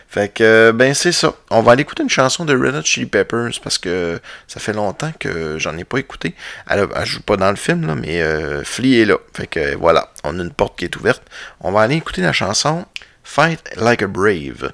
Fait 0.07 0.27
que, 0.27 0.71
ben, 0.71 0.93
c'est 0.93 1.13
ça. 1.13 1.33
On 1.49 1.61
va 1.61 1.71
aller 1.71 1.81
écouter 1.83 2.03
une 2.03 2.09
chanson 2.09 2.45
de 2.45 2.53
Red 2.53 2.75
Hot 2.75 2.83
Chili 2.83 3.05
Peppers 3.05 3.59
parce 3.63 3.77
que 3.77 4.19
ça 4.47 4.59
fait 4.59 4.73
longtemps 4.73 5.13
que 5.17 5.57
j'en 5.57 5.77
ai 5.77 5.85
pas 5.85 5.97
écouté. 5.99 6.35
Elle, 6.69 6.87
elle, 6.95 7.05
joue 7.05 7.21
pas 7.21 7.37
dans 7.37 7.49
le 7.49 7.55
film, 7.55 7.87
là, 7.87 7.95
mais 7.95 8.21
euh, 8.21 8.63
Flea 8.63 9.01
est 9.01 9.05
là. 9.05 9.15
Fait 9.33 9.47
que, 9.47 9.75
voilà, 9.77 10.09
on 10.23 10.37
a 10.37 10.43
une 10.43 10.51
porte 10.51 10.77
qui 10.77 10.85
est 10.85 10.95
ouverte. 10.97 11.23
On 11.61 11.71
va 11.71 11.81
aller 11.81 11.95
écouter 11.95 12.21
la 12.21 12.33
chanson 12.33 12.85
Fight 13.23 13.61
Like 13.77 14.03
a 14.03 14.07
Brave. 14.07 14.73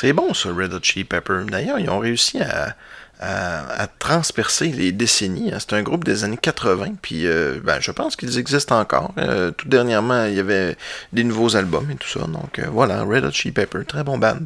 C'est 0.00 0.14
bon 0.14 0.32
ça, 0.32 0.48
Red 0.48 0.72
Hot 0.72 0.80
Chili 0.82 1.04
Pepper. 1.04 1.42
D'ailleurs, 1.46 1.78
ils 1.78 1.90
ont 1.90 1.98
réussi 1.98 2.40
à, 2.40 2.74
transpercer 3.98 4.68
les 4.68 4.92
décennies. 4.92 5.52
hein. 5.52 5.58
C'est 5.60 5.74
un 5.74 5.82
groupe 5.82 6.04
des 6.04 6.24
années 6.24 6.38
80, 6.38 6.94
puis 7.02 7.26
euh, 7.26 7.60
ben, 7.62 7.80
je 7.80 7.90
pense 7.90 8.16
qu'ils 8.16 8.38
existent 8.38 8.80
encore. 8.80 9.12
Euh, 9.18 9.50
tout 9.50 9.68
dernièrement, 9.68 10.24
il 10.24 10.36
y 10.36 10.40
avait 10.40 10.78
des 11.12 11.22
nouveaux 11.22 11.54
albums 11.54 11.90
et 11.90 11.96
tout 11.96 12.08
ça. 12.08 12.20
Donc 12.20 12.58
euh, 12.58 12.68
voilà, 12.72 13.02
Red 13.02 13.26
Hot 13.26 13.32
Chili 13.32 13.52
Pepper, 13.52 13.84
très 13.86 14.02
bon 14.02 14.16
band, 14.16 14.38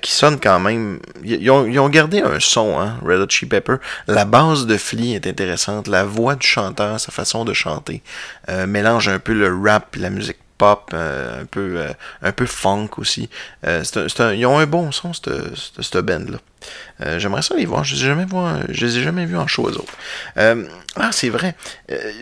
qui 0.00 0.10
sonne 0.10 0.40
quand 0.40 0.58
même. 0.58 1.00
Ils 1.22 1.50
ont, 1.50 1.88
gardé 1.90 2.22
un 2.22 2.40
son, 2.40 2.80
hein, 2.80 2.96
Red 3.04 3.20
Hot 3.20 3.28
Chili 3.28 3.50
Pepper. 3.50 3.76
La 4.06 4.24
base 4.24 4.64
de 4.64 4.78
Flea 4.78 5.16
est 5.16 5.26
intéressante, 5.26 5.86
la 5.86 6.04
voix 6.04 6.34
du 6.34 6.46
chanteur, 6.46 6.98
sa 6.98 7.12
façon 7.12 7.44
de 7.44 7.52
chanter, 7.52 8.02
mélange 8.66 9.10
un 9.10 9.18
peu 9.18 9.34
le 9.34 9.54
rap 9.54 9.98
et 9.98 10.00
la 10.00 10.08
musique 10.08 10.38
pop, 10.58 10.90
euh, 10.92 11.42
un 11.42 11.44
peu 11.46 11.74
euh, 11.76 11.92
un 12.22 12.32
peu 12.32 12.46
funk 12.46 12.90
aussi. 12.98 13.30
Euh, 13.66 13.82
un- 14.20 14.34
ils 14.34 14.44
ont 14.46 14.58
un 14.58 14.66
bon 14.66 14.92
son, 14.92 15.12
cette, 15.12 15.96
band-là. 15.96 16.38
J'aimerais 17.18 17.42
ça 17.42 17.54
les 17.54 17.64
voir. 17.64 17.84
Je 17.84 17.94
je 18.68 18.84
les 18.84 18.98
ai 18.98 19.02
jamais 19.02 19.24
vus 19.24 19.38
en 19.38 19.46
show 19.46 19.68
autres. 19.76 19.94
Ah, 20.36 21.10
c'est 21.12 21.28
vrai. 21.28 21.54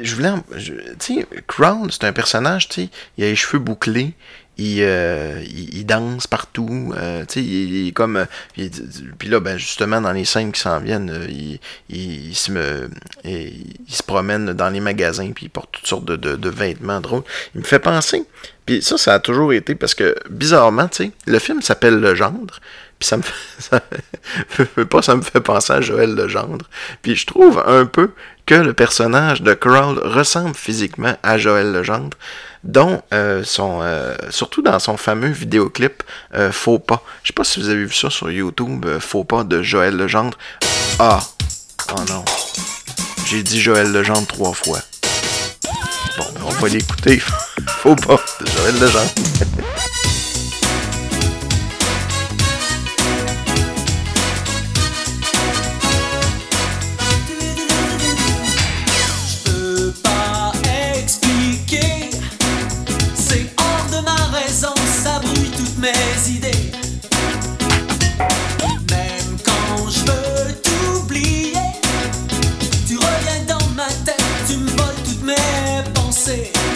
Je 0.02 0.14
voulais. 0.14 0.30
Tu 0.58 0.74
sais, 0.98 1.26
Crown, 1.46 1.90
c'est 1.90 2.04
un 2.04 2.12
personnage, 2.12 2.68
tu 2.68 2.82
sais, 2.82 2.88
il 3.16 3.24
a 3.24 3.28
les 3.28 3.36
cheveux 3.36 3.58
bouclés. 3.58 4.12
Il, 4.58 4.78
euh, 4.80 5.42
il, 5.44 5.84
danse 5.84 6.26
partout, 6.26 6.94
euh, 6.96 7.24
il, 7.36 7.88
est 7.88 7.92
comme, 7.92 8.16
euh, 8.16 8.68
puis 9.18 9.28
là, 9.28 9.38
ben 9.38 9.58
justement 9.58 10.00
dans 10.00 10.12
les 10.12 10.24
scènes 10.24 10.50
qui 10.50 10.60
s'en 10.60 10.80
viennent, 10.80 11.28
il, 11.90 12.34
se 12.34 12.50
me, 12.52 12.88
il, 13.24 13.76
se 13.86 14.02
promène 14.02 14.54
dans 14.54 14.70
les 14.70 14.80
magasins 14.80 15.30
puis 15.32 15.46
il 15.46 15.48
porte 15.50 15.72
toutes 15.72 15.86
sortes 15.86 16.06
de, 16.06 16.48
vêtements 16.48 17.02
drôles. 17.02 17.24
Il 17.54 17.60
me 17.60 17.66
fait 17.66 17.78
penser, 17.78 18.24
puis 18.64 18.80
ça, 18.80 18.96
ça 18.96 19.14
a 19.14 19.18
toujours 19.18 19.52
été 19.52 19.74
parce 19.74 19.94
que 19.94 20.14
bizarrement, 20.30 20.88
tu 20.88 21.04
sais, 21.04 21.10
le 21.26 21.38
film 21.38 21.60
s'appelle 21.60 22.00
Le 22.00 22.14
Gendre, 22.14 22.60
puis 22.98 23.06
ça 23.06 23.18
me 23.18 23.22
fait, 23.22 23.82
ça 25.02 25.16
me 25.16 25.22
fait 25.22 25.40
penser 25.40 25.72
à 25.72 25.80
Joël 25.82 26.14
Legendre. 26.14 26.64
Puis 27.02 27.14
je 27.14 27.26
trouve 27.26 27.62
un 27.66 27.84
peu 27.84 28.10
que 28.46 28.54
le 28.54 28.72
personnage 28.72 29.42
de 29.42 29.52
Crawl 29.54 29.98
ressemble 29.98 30.54
physiquement 30.54 31.16
à 31.22 31.36
Joël 31.36 31.72
Legendre, 31.72 32.16
dont 32.66 33.00
euh, 33.14 33.42
son, 33.44 33.80
euh, 33.82 34.14
surtout 34.30 34.62
dans 34.62 34.78
son 34.78 34.96
fameux 34.96 35.28
vidéoclip 35.28 36.02
euh, 36.34 36.52
Faux 36.52 36.78
pas. 36.78 37.02
Je 37.22 37.28
sais 37.28 37.32
pas 37.32 37.44
si 37.44 37.60
vous 37.60 37.68
avez 37.68 37.84
vu 37.84 37.92
ça 37.92 38.10
sur 38.10 38.30
YouTube, 38.30 38.84
euh, 38.84 39.00
Faux 39.00 39.24
pas 39.24 39.44
de 39.44 39.62
Joël 39.62 39.96
Legendre. 39.96 40.36
Ah, 40.98 41.20
oh 41.92 42.00
non, 42.08 42.24
j'ai 43.26 43.42
dit 43.42 43.60
Joël 43.60 43.92
Legendre 43.92 44.26
trois 44.26 44.52
fois. 44.52 44.80
Bon, 46.18 46.24
on 46.46 46.50
va 46.50 46.68
l'écouter. 46.68 47.18
Faux 47.78 47.96
pas 47.96 48.20
de 48.40 48.46
Joël 48.46 48.74
Legendre. 48.80 49.12
mes 76.26 76.75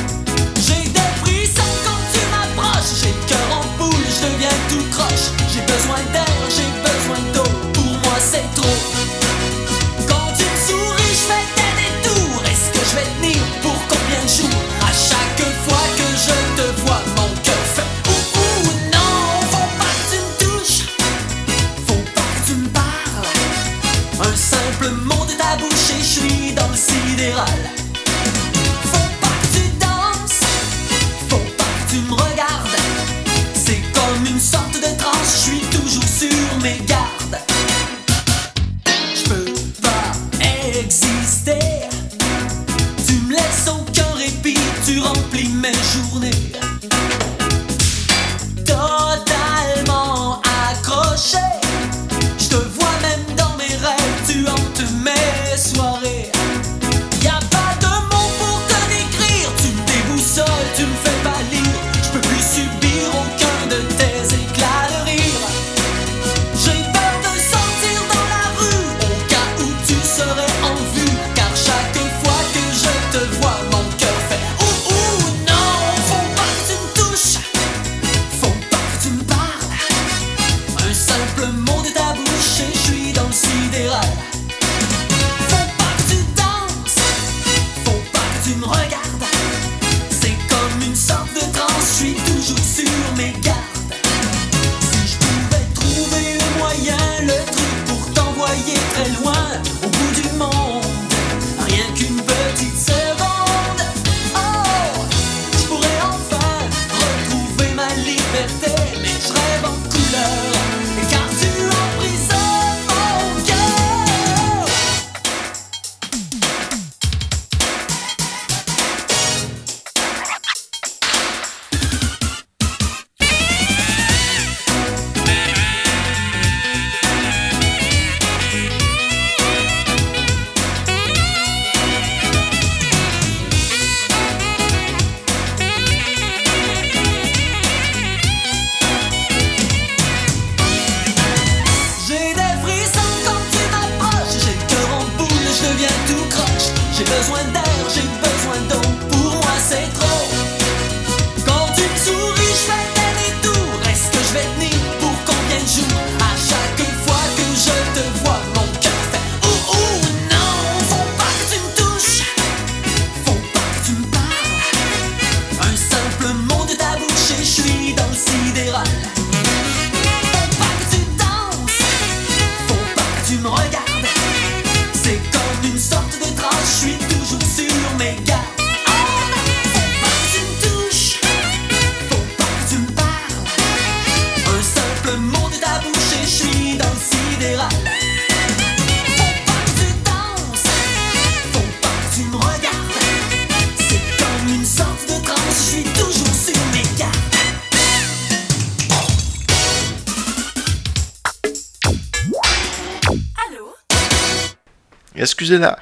Excusez-la. 205.20 205.78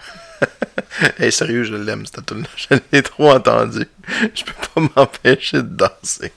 hey, 1.19 1.31
sérieux, 1.31 1.63
je 1.63 1.77
l'aime, 1.77 2.05
cette 2.07 2.27
tune 2.27 2.45
Je 2.57 2.77
l'ai 2.93 3.03
trop 3.03 3.31
entendu. 3.31 3.87
Je 4.35 4.45
peux 4.45 4.53
pas 4.75 4.81
m'empêcher 4.97 5.59
de 5.59 5.63
danser. 5.63 6.33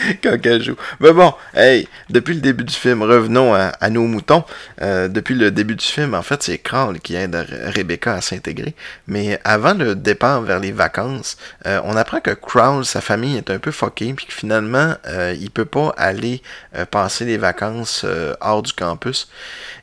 Joue. 0.60 0.76
Mais 1.00 1.12
bon, 1.12 1.32
hey, 1.54 1.88
depuis 2.08 2.34
le 2.34 2.40
début 2.40 2.64
du 2.64 2.74
film, 2.74 3.02
revenons 3.02 3.54
à, 3.54 3.72
à 3.80 3.90
nos 3.90 4.06
moutons. 4.06 4.44
Euh, 4.80 5.08
depuis 5.08 5.34
le 5.34 5.50
début 5.50 5.76
du 5.76 5.84
film, 5.84 6.14
en 6.14 6.22
fait, 6.22 6.42
c'est 6.42 6.58
Carl 6.58 6.98
qui 7.00 7.14
aide 7.14 7.34
Re- 7.34 7.74
Rebecca 7.76 8.14
à 8.14 8.20
s'intégrer. 8.20 8.74
Mais 9.06 9.38
avant 9.44 9.74
le 9.74 9.94
départ 9.94 10.42
vers 10.42 10.60
les 10.60 10.72
vacances, 10.72 11.36
euh, 11.66 11.80
on 11.84 11.96
apprend 11.96 12.20
que 12.20 12.30
Crowell, 12.30 12.84
sa 12.84 13.00
famille, 13.00 13.36
est 13.36 13.50
un 13.50 13.58
peu 13.58 13.70
fucké, 13.70 14.12
puis 14.14 14.26
que 14.26 14.32
finalement, 14.32 14.94
euh, 15.06 15.34
il 15.38 15.50
peut 15.50 15.64
pas 15.64 15.94
aller 15.96 16.42
euh, 16.76 16.84
passer 16.86 17.24
les 17.24 17.36
vacances 17.36 18.02
euh, 18.04 18.34
hors 18.40 18.62
du 18.62 18.72
campus. 18.72 19.28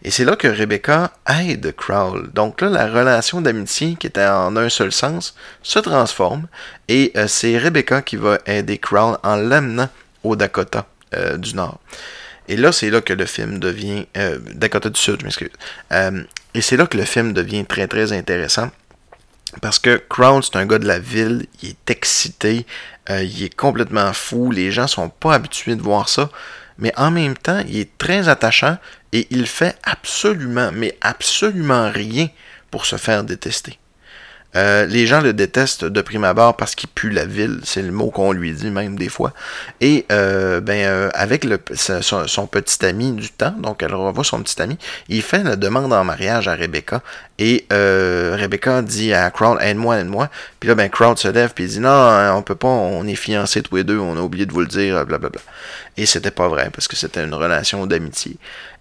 Et 0.04 0.12
c'est 0.12 0.26
là 0.26 0.36
que 0.36 0.48
Rebecca 0.48 1.12
aide 1.28 1.76
Crowell. 1.76 2.28
Donc 2.34 2.62
là, 2.62 2.70
la 2.70 2.88
relation 2.88 3.42
d'amitié 3.42 3.96
qui 4.00 4.08
était 4.08 4.26
en 4.26 4.56
un 4.58 4.70
seul 4.70 4.92
sens 4.92 5.36
se 5.62 5.80
transforme. 5.80 6.48
Et 6.88 7.12
euh, 7.18 7.28
c'est 7.28 7.58
Rebecca 7.58 8.02
qui 8.02 8.16
va 8.16 8.38
aider 8.46 8.78
Crowell 8.78 9.18
en 9.24 9.36
l'amenant 9.36 9.90
au 10.24 10.36
Dakota 10.36 10.88
euh, 11.16 11.38
du 11.38 11.56
Nord. 11.56 11.80
Et 12.48 12.56
là, 12.56 12.72
c'est 12.72 12.90
là 12.90 13.02
que 13.02 13.14
le 13.14 13.26
film 13.26 13.60
devient... 13.60 14.06
euh, 14.16 14.40
Dakota 14.54 14.90
du 14.90 15.00
Sud, 15.00 15.18
je 15.20 15.26
m'excuse. 15.26 15.50
Euh, 15.92 16.24
et 16.54 16.62
c'est 16.62 16.78
là 16.78 16.88
que 16.88 16.98
le 16.98 17.04
film 17.04 17.34
devient 17.34 17.66
très, 17.66 17.88
très 17.88 18.14
intéressant. 18.14 18.70
Parce 19.62 19.80
que 19.80 20.02
Crown, 20.10 20.42
c'est 20.44 20.58
un 20.58 20.66
gars 20.66 20.80
de 20.80 20.88
la 20.88 21.00
ville, 21.00 21.46
il 21.64 21.70
est 21.70 21.90
excité, 21.90 22.66
il 23.10 23.44
est 23.44 23.56
complètement 23.56 24.12
fou, 24.12 24.52
les 24.52 24.72
gens 24.72 24.88
sont 24.88 25.08
pas 25.08 25.36
habitués 25.36 25.78
de 25.78 25.82
voir 25.82 26.10
ça, 26.10 26.30
mais 26.78 26.92
en 26.98 27.12
même 27.12 27.38
temps, 27.38 27.64
il 27.66 27.78
est 27.78 27.98
très 27.98 28.28
attachant 28.28 28.78
et 29.14 29.26
il 29.30 29.48
fait 29.48 29.78
absolument, 29.84 30.72
mais 30.74 30.98
absolument 31.00 31.90
rien 31.90 32.28
pour 32.70 32.86
se 32.86 32.98
faire 32.98 33.24
détester. 33.24 33.80
Euh, 34.58 34.86
les 34.88 35.06
gens 35.06 35.22
le 35.22 35.34
détestent 35.34 35.86
de 35.86 36.02
prime 36.02 36.24
abord 36.24 36.58
parce 36.58 36.74
qu'il 36.74 36.90
pue 36.90 37.12
la 37.12 37.26
ville, 37.26 37.60
c'est 37.64 37.84
le 37.84 37.92
mot 37.92 38.10
qu'on 38.10 38.32
lui 38.32 38.54
dit 38.54 38.72
même 38.72 38.98
des 38.98 39.10
fois. 39.10 39.34
Et 39.82 40.06
euh, 40.12 40.62
ben 40.62 40.84
euh, 40.86 41.10
avec 41.14 41.46
son, 41.76 42.48
petit 42.48 42.84
ami 42.84 43.12
du 43.12 43.30
temps, 43.30 43.54
donc 43.60 43.84
elle 43.84 43.94
revoit 43.94 44.24
son 44.24 44.42
petit 44.42 44.60
ami, 44.60 44.78
il 45.10 45.22
fait 45.22 45.44
la 45.44 45.56
demande 45.56 45.94
en 45.94 46.04
mariage 46.04 46.48
à 46.48 46.56
Rebecca. 46.56 47.02
Et 47.38 47.68
Rebecca 47.70 48.82
dit 48.82 49.14
à 49.14 49.30
Crowd 49.30 49.60
aide-moi, 49.62 50.00
aide-moi. 50.00 50.30
Puis 50.60 50.70
là 50.70 50.76
ben 50.76 50.90
Crowd 50.90 51.20
se 51.20 51.28
lève 51.28 51.54
puis 51.54 51.66
il 51.66 51.70
dit 51.70 51.80
non, 51.80 51.90
hein, 51.90 52.34
on 52.34 52.42
peut 52.42 52.56
pas, 52.56 52.68
on 52.68 53.06
est 53.06 53.16
fiancés 53.16 53.62
tous 53.62 53.76
les 53.76 53.84
deux, 53.84 54.00
on 54.00 54.18
a 54.18 54.22
oublié 54.22 54.48
de 54.48 54.54
vous 54.54 54.62
le 54.62 54.68
dire, 54.68 55.06
blablabla. 55.06 55.42
Et 55.98 56.08
c'était 56.08 56.32
pas 56.32 56.48
vrai 56.48 56.72
parce 56.74 56.88
que 56.88 56.96
c'était 56.96 57.24
une 57.24 57.36
relation 57.36 57.86
d'amitié. 57.86 58.38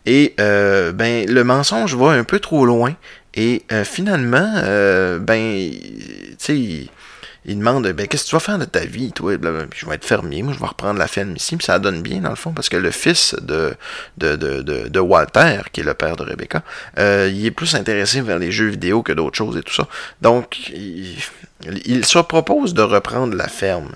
Et 0.07 0.35
ben 0.39 1.27
le 1.29 1.45
mensonge 1.45 1.95
va 1.95 2.12
un 2.12 2.24
peu 2.24 2.41
trop 2.41 2.64
loin. 2.64 2.95
Et 3.37 3.62
euh, 3.70 3.84
finalement, 3.84 4.55
euh, 4.57 5.18
ben, 5.18 5.70
tu 5.70 6.37
sais, 6.39 6.59
il, 6.59 7.59
demande 7.59 7.87
ben, 7.93 8.07
Qu'est-ce 8.09 8.24
que 8.24 8.30
tu 8.30 8.34
vas 8.34 8.41
faire 8.41 8.59
de 8.59 8.64
ta 8.64 8.80
vie, 8.80 9.12
toi? 9.12 9.34
Je 9.74 9.87
vais 9.87 9.95
être 9.95 10.05
fermier, 10.05 10.43
moi, 10.43 10.55
je 10.55 10.59
vais 10.59 10.66
reprendre 10.66 10.99
la 10.99 11.07
ferme 11.07 11.37
ici. 11.37 11.57
Puis 11.57 11.66
ça 11.66 11.78
donne 11.78 12.01
bien, 12.01 12.20
dans 12.20 12.30
le 12.30 12.37
fond, 12.37 12.53
parce 12.53 12.70
que 12.70 12.78
le 12.78 12.91
fils 12.91 13.37
de, 13.43 13.74
de, 14.16 14.37
de, 14.37 15.01
Walter, 15.01 15.61
qui 15.70 15.80
est 15.80 15.84
le 15.84 15.95
père 15.95 16.16
de 16.16 16.22
Rebecca, 16.22 16.62
euh, 16.99 17.30
il 17.32 17.45
est 17.45 17.51
plus 17.51 17.74
intéressé 17.74 18.22
vers 18.22 18.39
les 18.39 18.51
jeux 18.51 18.68
vidéo 18.68 19.03
que 19.03 19.12
d'autres 19.12 19.37
choses 19.37 19.59
et 19.59 19.62
tout 19.62 19.74
ça. 19.74 19.87
Donc, 20.22 20.70
il 20.70 22.07
se 22.07 22.18
propose 22.20 22.72
de 22.72 22.82
reprendre 22.82 23.37
la 23.37 23.49
ferme. 23.49 23.93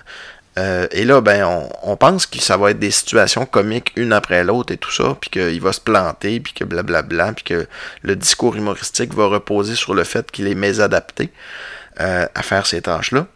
Euh, 0.61 0.87
et 0.91 1.05
là, 1.05 1.21
ben, 1.21 1.47
on, 1.83 1.97
pense 1.97 2.27
que 2.27 2.39
ça 2.39 2.57
va 2.57 2.73
être 2.73 2.79
des 2.79 2.91
situations 2.91 3.47
comiques 3.47 3.93
une 3.97 4.13
après 4.13 4.45
l'autre 4.45 4.73
et 4.73 4.77
tout 4.77 4.91
ça, 4.91 5.17
puis 5.21 5.31
qu'il 5.31 5.61
va 5.61 5.73
se 5.73 5.81
planter, 5.81 6.41
puis 6.41 6.53
que 6.53 6.65
blablabla, 6.65 7.33
puis 7.33 7.45
que 7.45 7.67
le 8.03 8.17
discours 8.17 8.57
humoristique 8.57 9.15
va 9.15 9.27
reposer 9.27 9.75
sur 9.75 9.95
le 9.95 10.05
fait 10.05 10.31
qu'il 10.31 10.47
est 10.47 10.55
mésadapté 10.55 11.31
euh, 12.01 12.27
à 12.35 12.43
faire 12.43 12.67
ces 12.67 12.83
tâches-là. 12.83 13.27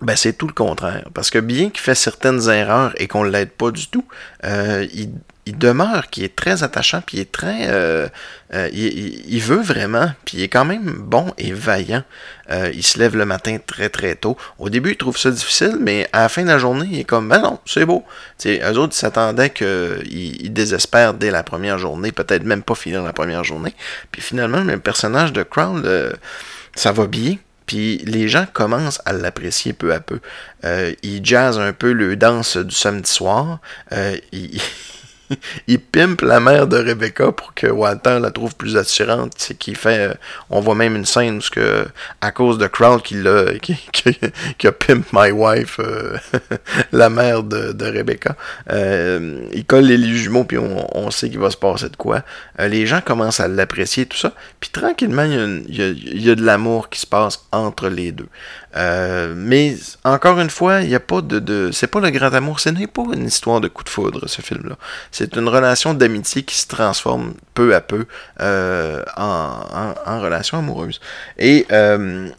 Ben, 0.00 0.16
c'est 0.16 0.32
tout 0.32 0.46
le 0.46 0.54
contraire. 0.54 1.08
Parce 1.12 1.30
que 1.30 1.38
bien 1.38 1.68
qu'il 1.68 1.80
fait 1.80 1.94
certaines 1.94 2.48
erreurs 2.48 2.94
et 2.96 3.06
qu'on 3.06 3.24
ne 3.24 3.30
l'aide 3.30 3.50
pas 3.50 3.70
du 3.70 3.88
tout, 3.88 4.06
euh, 4.44 4.86
il, 4.94 5.10
il 5.50 5.58
demeure 5.58 6.10
qui 6.10 6.22
est 6.22 6.36
très 6.36 6.62
attachant, 6.62 7.02
puis 7.04 7.16
il 7.16 7.20
est 7.20 7.32
très. 7.32 7.66
euh, 7.68 8.08
euh, 8.54 8.68
il, 8.72 9.40
veut 9.40 9.60
vraiment, 9.60 10.12
puis 10.24 10.38
il 10.38 10.42
est 10.44 10.48
quand 10.48 10.64
même 10.64 10.94
bon 10.98 11.32
et 11.38 11.52
vaillant. 11.52 12.04
Euh, 12.50 12.70
il 12.72 12.84
se 12.84 13.00
lève 13.00 13.16
le 13.16 13.24
matin 13.24 13.58
très 13.64 13.88
très 13.88 14.14
tôt. 14.14 14.36
Au 14.60 14.70
début, 14.70 14.90
il 14.90 14.96
trouve 14.96 15.18
ça 15.18 15.30
difficile, 15.32 15.76
mais 15.80 16.08
à 16.12 16.20
la 16.22 16.28
fin 16.28 16.42
de 16.42 16.48
la 16.48 16.58
journée, 16.58 16.88
il 16.90 17.00
est 17.00 17.04
comme 17.04 17.28
ben 17.28 17.40
non, 17.40 17.58
c'est 17.66 17.84
beau. 17.84 18.04
Tu 18.38 18.48
sais, 18.48 18.60
eux 18.62 18.78
autres, 18.78 18.94
ils 18.94 19.00
s'attendaient 19.00 19.50
qu'ils 19.50 20.04
ils 20.06 20.52
désespèrent 20.52 21.14
dès 21.14 21.32
la 21.32 21.42
première 21.42 21.78
journée, 21.78 22.12
peut-être 22.12 22.44
même 22.44 22.62
pas 22.62 22.76
finir 22.76 23.02
la 23.02 23.12
première 23.12 23.42
journée. 23.42 23.74
Puis 24.12 24.22
finalement, 24.22 24.62
le 24.62 24.78
personnage 24.78 25.32
de 25.32 25.42
Crown, 25.42 25.84
ça 26.76 26.92
va 26.92 27.06
bien. 27.06 27.36
Puis 27.66 27.98
les 27.98 28.28
gens 28.28 28.46
commencent 28.52 29.00
à 29.04 29.12
l'apprécier 29.12 29.72
peu 29.72 29.92
à 29.92 30.00
peu. 30.00 30.20
Il 31.02 31.24
jazz 31.24 31.58
un 31.58 31.72
peu 31.72 31.92
le 31.92 32.16
danse 32.16 32.56
du 32.56 32.74
samedi 32.74 33.10
soir. 33.10 33.58
il, 35.66 35.80
pimpe 35.80 36.22
la 36.22 36.40
mère 36.40 36.66
de 36.66 36.76
Rebecca 36.76 37.32
pour 37.32 37.54
que 37.54 37.66
Walter 37.66 38.18
la 38.20 38.30
trouve 38.30 38.54
plus 38.56 38.76
attirante. 38.76 39.32
C'est 39.36 39.56
qu'il 39.56 39.76
fait. 39.76 40.10
euh, 40.10 40.14
on 40.50 40.60
voit 40.60 40.74
même 40.74 40.96
une 40.96 41.04
scène 41.04 41.38
où, 41.38 41.50
que, 41.50 41.86
à 42.20 42.32
cause 42.32 42.58
de 42.58 42.66
Crowd 42.66 43.02
qui, 43.02 43.16
qui, 44.58 44.66
a 44.66 44.72
pimp 44.72 45.06
my 45.12 45.30
wife, 45.30 45.78
euh, 45.80 46.16
la 46.92 47.10
mère 47.10 47.42
de, 47.42 47.84
Rebecca, 47.84 48.36
euh, 48.70 49.46
il 49.52 49.64
colle 49.64 49.84
les 49.84 50.14
jumeaux 50.14 50.44
puis 50.44 50.58
on, 50.58 51.10
sait 51.10 51.28
qu'il 51.28 51.40
va 51.40 51.50
se 51.50 51.56
passer 51.56 51.88
de 51.88 51.96
quoi. 51.96 52.22
Les 52.58 52.86
gens 52.86 53.00
commencent 53.00 53.40
à 53.40 53.48
l'apprécier, 53.48 54.06
tout 54.06 54.16
ça. 54.16 54.32
Puis 54.60 54.70
tranquillement, 54.70 55.24
il 55.24 56.22
y 56.22 56.30
a, 56.30 56.34
de 56.34 56.44
l'amour 56.44 56.88
qui 56.88 57.00
se 57.00 57.06
passe 57.06 57.46
entre 57.52 57.88
les 57.88 58.12
deux. 58.12 58.28
Mais 59.34 59.76
encore 60.04 60.38
une 60.38 60.50
fois, 60.50 60.82
il 60.82 60.88
n'y 60.88 60.94
a 60.94 61.00
pas 61.00 61.20
de, 61.20 61.38
de 61.38 61.70
c'est 61.72 61.88
pas 61.88 62.00
le 62.00 62.10
grand 62.10 62.32
amour, 62.32 62.60
ce 62.60 62.68
n'est 62.68 62.86
pas 62.86 63.02
une 63.12 63.26
histoire 63.26 63.60
de 63.60 63.68
coup 63.68 63.82
de 63.82 63.88
foudre 63.88 64.28
ce 64.28 64.42
film-là. 64.42 64.76
C'est 65.20 65.36
une 65.36 65.50
relation 65.50 65.92
d'amitié 65.92 66.44
qui 66.44 66.56
se 66.56 66.66
transforme 66.66 67.34
peu 67.52 67.74
à 67.74 67.82
peu 67.82 68.06
euh, 68.40 69.04
en, 69.18 70.18
relation 70.18 70.56
amoureuse. 70.56 70.98
Et 71.38 71.66
euh, 71.72 72.30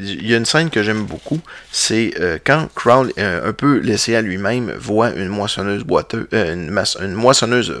il 0.00 0.28
y 0.28 0.34
a 0.34 0.36
une 0.36 0.44
scène 0.44 0.68
que 0.68 0.82
j'aime 0.82 1.06
beaucoup, 1.06 1.40
c'est 1.72 2.12
euh, 2.20 2.36
quand 2.44 2.68
Crowell, 2.74 3.10
euh, 3.16 3.48
un 3.48 3.54
peu 3.54 3.78
laissé 3.78 4.14
à 4.14 4.20
lui-même, 4.20 4.70
voit 4.72 5.12
une 5.14 5.28
moissonneuse 5.28 5.82
boiteuse, 5.82 6.26
une, 6.30 7.14
moissonneuse 7.14 7.72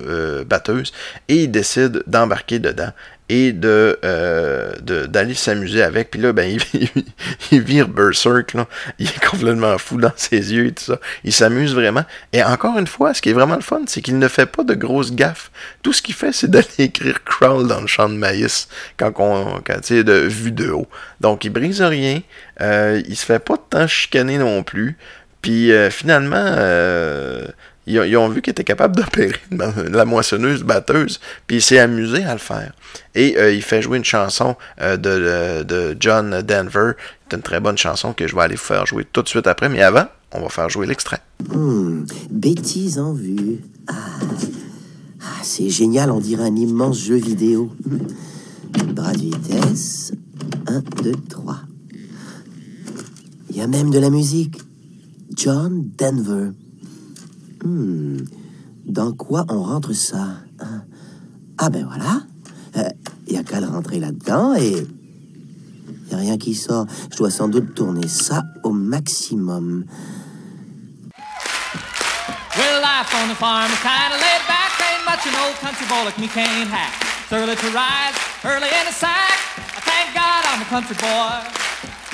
batteuse, 0.46 0.90
et 1.28 1.42
il 1.42 1.50
décide 1.50 2.02
d'embarquer 2.06 2.58
dedans 2.58 2.92
et 3.28 3.52
de 3.52 3.98
euh, 4.04 4.72
d'aller 4.82 5.34
s'amuser 5.34 5.82
avec. 5.82 6.10
Puis 6.10 6.20
là, 6.20 6.32
ben, 6.32 6.48
il, 6.48 6.62
il, 6.94 7.04
il 7.52 7.60
vire 7.60 7.88
berserk, 7.88 8.54
là. 8.54 8.66
il 8.98 9.08
est 9.08 9.24
complètement 9.24 9.76
fou 9.78 9.98
dans 9.98 10.12
ses 10.16 10.52
yeux 10.52 10.66
et 10.66 10.72
tout 10.72 10.84
ça. 10.84 11.00
Il 11.24 11.32
s'amuse 11.32 11.74
vraiment. 11.74 12.04
Et 12.32 12.42
encore 12.42 12.78
une 12.78 12.86
fois, 12.86 13.14
ce 13.14 13.22
qui 13.22 13.30
est 13.30 13.34
vraiment 13.34 13.56
le 13.56 13.62
fun, 13.62 13.82
c'est 13.86 14.00
qu'il 14.00 14.18
ne 14.18 14.28
fait 14.28 14.46
pas 14.46 14.62
de 14.62 14.74
grosses 14.74 15.12
gaffes. 15.12 15.50
Tout 15.82 15.92
ce 15.92 16.02
qu'il 16.02 16.14
fait, 16.14 16.32
c'est 16.32 16.50
d'aller 16.50 16.66
écrire 16.78 17.24
crawl 17.24 17.66
dans 17.66 17.80
le 17.80 17.86
champ 17.86 18.08
de 18.08 18.14
maïs 18.14 18.68
quand 18.96 19.12
on, 19.18 19.60
quand, 19.64 19.80
tu 19.80 19.96
sais, 19.96 20.04
de 20.04 20.12
vue 20.12 20.52
de 20.52 20.70
haut. 20.70 20.88
Donc, 21.20 21.44
il 21.44 21.50
brise 21.50 21.82
rien. 21.82 22.20
Euh, 22.60 23.02
il 23.06 23.16
se 23.16 23.24
fait 23.24 23.38
pas 23.38 23.56
de 23.56 23.62
temps 23.68 23.86
chicaner 23.86 24.38
non 24.38 24.62
plus. 24.62 24.96
Puis 25.42 25.70
euh, 25.70 25.90
finalement, 25.90 26.54
euh, 26.58 27.46
ils, 27.86 28.16
ont- 28.16 28.28
vu 28.28 28.42
qu'il 28.42 28.50
était 28.50 28.64
capable 28.64 28.96
d'opérer 28.96 29.36
la 29.50 30.04
moissonneuse 30.04 30.62
batteuse, 30.62 31.20
puis 31.46 31.56
il 31.58 31.62
s'est 31.62 31.78
amusé 31.78 32.24
à 32.24 32.32
le 32.32 32.38
faire. 32.38 32.72
Et 33.14 33.36
euh, 33.38 33.52
il 33.52 33.62
fait 33.62 33.82
jouer 33.82 33.98
une 33.98 34.04
chanson 34.04 34.56
euh, 34.80 34.96
de, 34.96 35.62
de, 35.62 35.62
de 35.64 35.96
John 36.00 36.42
Denver. 36.42 36.92
C'est 37.30 37.36
une 37.36 37.42
très 37.42 37.60
bonne 37.60 37.78
chanson 37.78 38.12
que 38.12 38.26
je 38.26 38.34
vais 38.34 38.42
aller 38.42 38.56
faire 38.56 38.86
jouer 38.86 39.06
tout 39.12 39.22
de 39.22 39.28
suite 39.28 39.46
après, 39.46 39.68
mais 39.68 39.82
avant, 39.82 40.06
on 40.32 40.40
va 40.40 40.48
faire 40.48 40.68
jouer 40.68 40.86
l'extrait. 40.86 41.20
Hmm, 41.52 42.04
bêtise 42.30 42.98
en 42.98 43.12
vue. 43.12 43.60
Ah, 43.88 43.94
Ah, 45.22 45.40
c'est 45.42 45.70
génial, 45.70 46.10
on 46.10 46.20
dirait 46.20 46.44
un 46.44 46.54
immense 46.56 46.98
jeu 47.00 47.16
vidéo. 47.16 47.72
Bras 48.94 49.12
de 49.12 49.18
vitesse. 49.22 50.12
1, 50.68 50.82
2, 51.02 51.12
3. 51.28 51.58
Il 53.50 53.56
y 53.56 53.60
a 53.60 53.66
même 53.66 53.90
de 53.90 53.98
la 53.98 54.10
musique. 54.10 54.58
John 55.34 55.84
Denver. 55.98 56.50
Hmm, 57.66 58.18
dans 58.84 59.12
quoi 59.12 59.44
on 59.48 59.60
rentre 59.60 59.92
ça 59.92 60.38
Hein? 60.60 60.84
Ah 61.58 61.68
ben 61.68 61.84
voilà. 61.84 62.22
Il 63.26 63.32
n'y 63.32 63.38
a 63.38 63.42
qu'à 63.42 63.60
le 63.60 63.66
rentrer 63.66 63.98
là-dedans 63.98 64.54
et... 64.54 64.86
Il 65.88 66.08
n'y 66.10 66.14
a 66.14 66.18
rien 66.18 66.38
qui 66.38 66.54
sort. 66.54 66.86
Je 67.10 67.16
dois 67.16 67.30
sans 67.30 67.48
doute 67.48 67.74
tourner 67.74 68.06
ça 68.06 68.44
au 68.62 68.70
maximum. 68.70 69.84
Well, 72.56 72.80
life 72.80 73.12
on 73.20 73.28
the 73.28 73.34
farm 73.34 73.72
is 73.72 73.82
kind 73.82 74.14
of 74.14 74.20
laid 74.20 74.46
back. 74.46 74.70
Ain't 74.78 75.04
much 75.04 75.26
an 75.26 75.34
old 75.44 75.56
country 75.56 75.86
boy 75.88 76.04
like 76.04 76.18
me 76.18 76.28
can't 76.28 76.70
hack. 76.70 76.92
It's 77.24 77.32
early 77.32 77.56
to 77.56 77.70
rise, 77.74 78.14
early 78.44 78.68
in 78.68 78.86
the 78.86 78.92
sack. 78.92 79.40
I 79.58 79.80
thank 79.82 80.14
God 80.14 80.44
I'm 80.46 80.62
a 80.62 80.66
country 80.66 80.94
boy. 80.94 81.65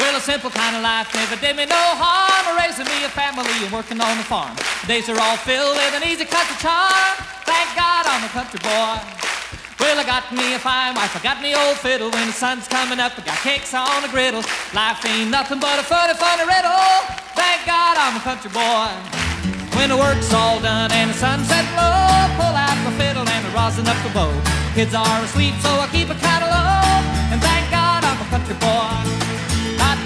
Well, 0.02 0.18
a 0.18 0.20
simple 0.20 0.50
kind 0.50 0.74
of 0.74 0.82
life 0.82 1.14
never 1.14 1.38
did 1.38 1.54
me 1.54 1.62
no 1.62 1.78
harm. 1.78 2.58
Raising 2.58 2.90
me 2.90 3.06
a 3.06 3.08
family 3.08 3.46
and 3.62 3.70
working 3.70 4.02
on 4.02 4.18
the 4.18 4.26
farm. 4.26 4.50
Days 4.90 5.06
are 5.06 5.14
all 5.14 5.38
filled 5.38 5.78
with 5.78 5.94
an 5.94 6.02
easy 6.02 6.26
country 6.26 6.58
charm. 6.58 7.14
Thank 7.46 7.70
God 7.78 8.10
I'm 8.10 8.26
a 8.26 8.32
country 8.34 8.58
boy. 8.66 8.98
Well, 9.78 9.94
I 9.94 10.02
got 10.02 10.26
me 10.34 10.54
a 10.54 10.58
fine 10.58 10.98
wife, 10.98 11.14
I 11.14 11.22
got 11.22 11.38
me 11.38 11.54
old 11.54 11.78
fiddle. 11.78 12.10
When 12.10 12.26
the 12.26 12.34
sun's 12.34 12.66
coming 12.66 12.98
up, 12.98 13.14
I 13.14 13.22
got 13.22 13.38
cakes 13.46 13.70
on 13.78 14.02
the 14.02 14.10
griddle. 14.10 14.42
Life 14.74 15.06
ain't 15.06 15.30
nothing 15.30 15.62
but 15.62 15.78
a 15.78 15.86
funny, 15.86 16.18
funny 16.18 16.50
riddle. 16.50 16.82
Thank 17.38 17.62
God 17.62 17.94
I'm 17.94 18.18
a 18.18 18.22
country 18.26 18.50
boy. 18.50 18.90
When 19.78 19.94
the 19.94 19.98
work's 20.02 20.34
all 20.34 20.58
done 20.58 20.90
and 20.90 21.14
the 21.14 21.18
sunset 21.18 21.62
low, 21.78 22.26
pull 22.42 22.54
out 22.58 22.74
my 22.82 22.90
fiddle 22.98 23.22
and 23.22 23.42
I 23.46 23.50
rosin 23.54 23.86
up 23.86 23.98
the 24.02 24.10
bow. 24.10 24.34
Kids 24.74 24.98
are 24.98 25.22
asleep, 25.22 25.54
so 25.62 25.70
I 25.78 25.86
keep 25.94 26.10
a 26.10 26.18
kind 26.18 26.42
low. 26.42 26.90
And 27.30 27.38
thank 27.38 27.70
God 27.70 28.02
I'm 28.02 28.18
a 28.18 28.26
country 28.34 28.58
boy. 28.58 29.21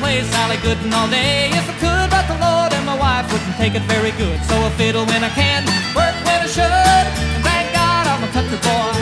Play 0.00 0.22
Sally 0.22 0.56
Gooden 0.58 0.92
all 0.92 1.08
day 1.08 1.48
if 1.50 1.66
I 1.68 1.74
could, 1.80 2.10
but 2.10 2.26
the 2.28 2.36
Lord 2.38 2.72
and 2.72 2.84
my 2.84 2.96
wife 2.96 3.32
wouldn't 3.32 3.56
take 3.56 3.74
it 3.74 3.82
very 3.88 4.12
good. 4.12 4.38
So 4.44 4.54
I 4.54 4.70
fiddle 4.76 5.06
when 5.06 5.24
I 5.24 5.30
can, 5.30 5.64
work 5.96 6.14
when 6.26 6.40
I 6.44 6.46
should. 6.46 6.64
And 6.68 7.42
thank 7.42 7.72
God 7.72 8.06
I'm 8.06 8.22
a 8.22 8.28
country 8.28 8.58
boy. 8.60 8.92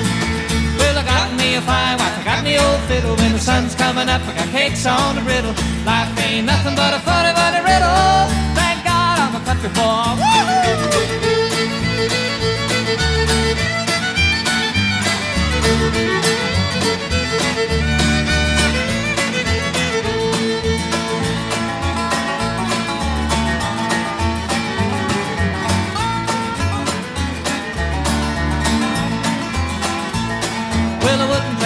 Well, 0.78 0.96
I 0.96 1.04
got 1.04 1.34
me 1.34 1.56
a 1.56 1.60
fine 1.60 1.98
wife, 1.98 2.16
I 2.18 2.24
got 2.24 2.44
me 2.44 2.58
old 2.58 2.80
fiddle. 2.86 3.16
When 3.16 3.32
the 3.32 3.38
sun's 3.38 3.74
coming 3.74 4.08
up, 4.08 4.22
I 4.22 4.34
got 4.34 4.48
cakes 4.50 4.86
on 4.86 5.16
the 5.16 5.22
griddle. 5.22 5.54
Life 5.84 6.14
ain't 6.24 6.46
nothing 6.46 6.74
but 6.76 6.94
a 6.94 7.00
funny, 7.02 7.32
funny 7.34 7.60
riddle. 7.60 8.30
Thank 8.54 8.84
God 8.86 9.18
I'm 9.18 9.34
a 9.34 9.42
country 9.44 9.70
boy. 9.74 10.14
Woo-hoo! 10.22 11.24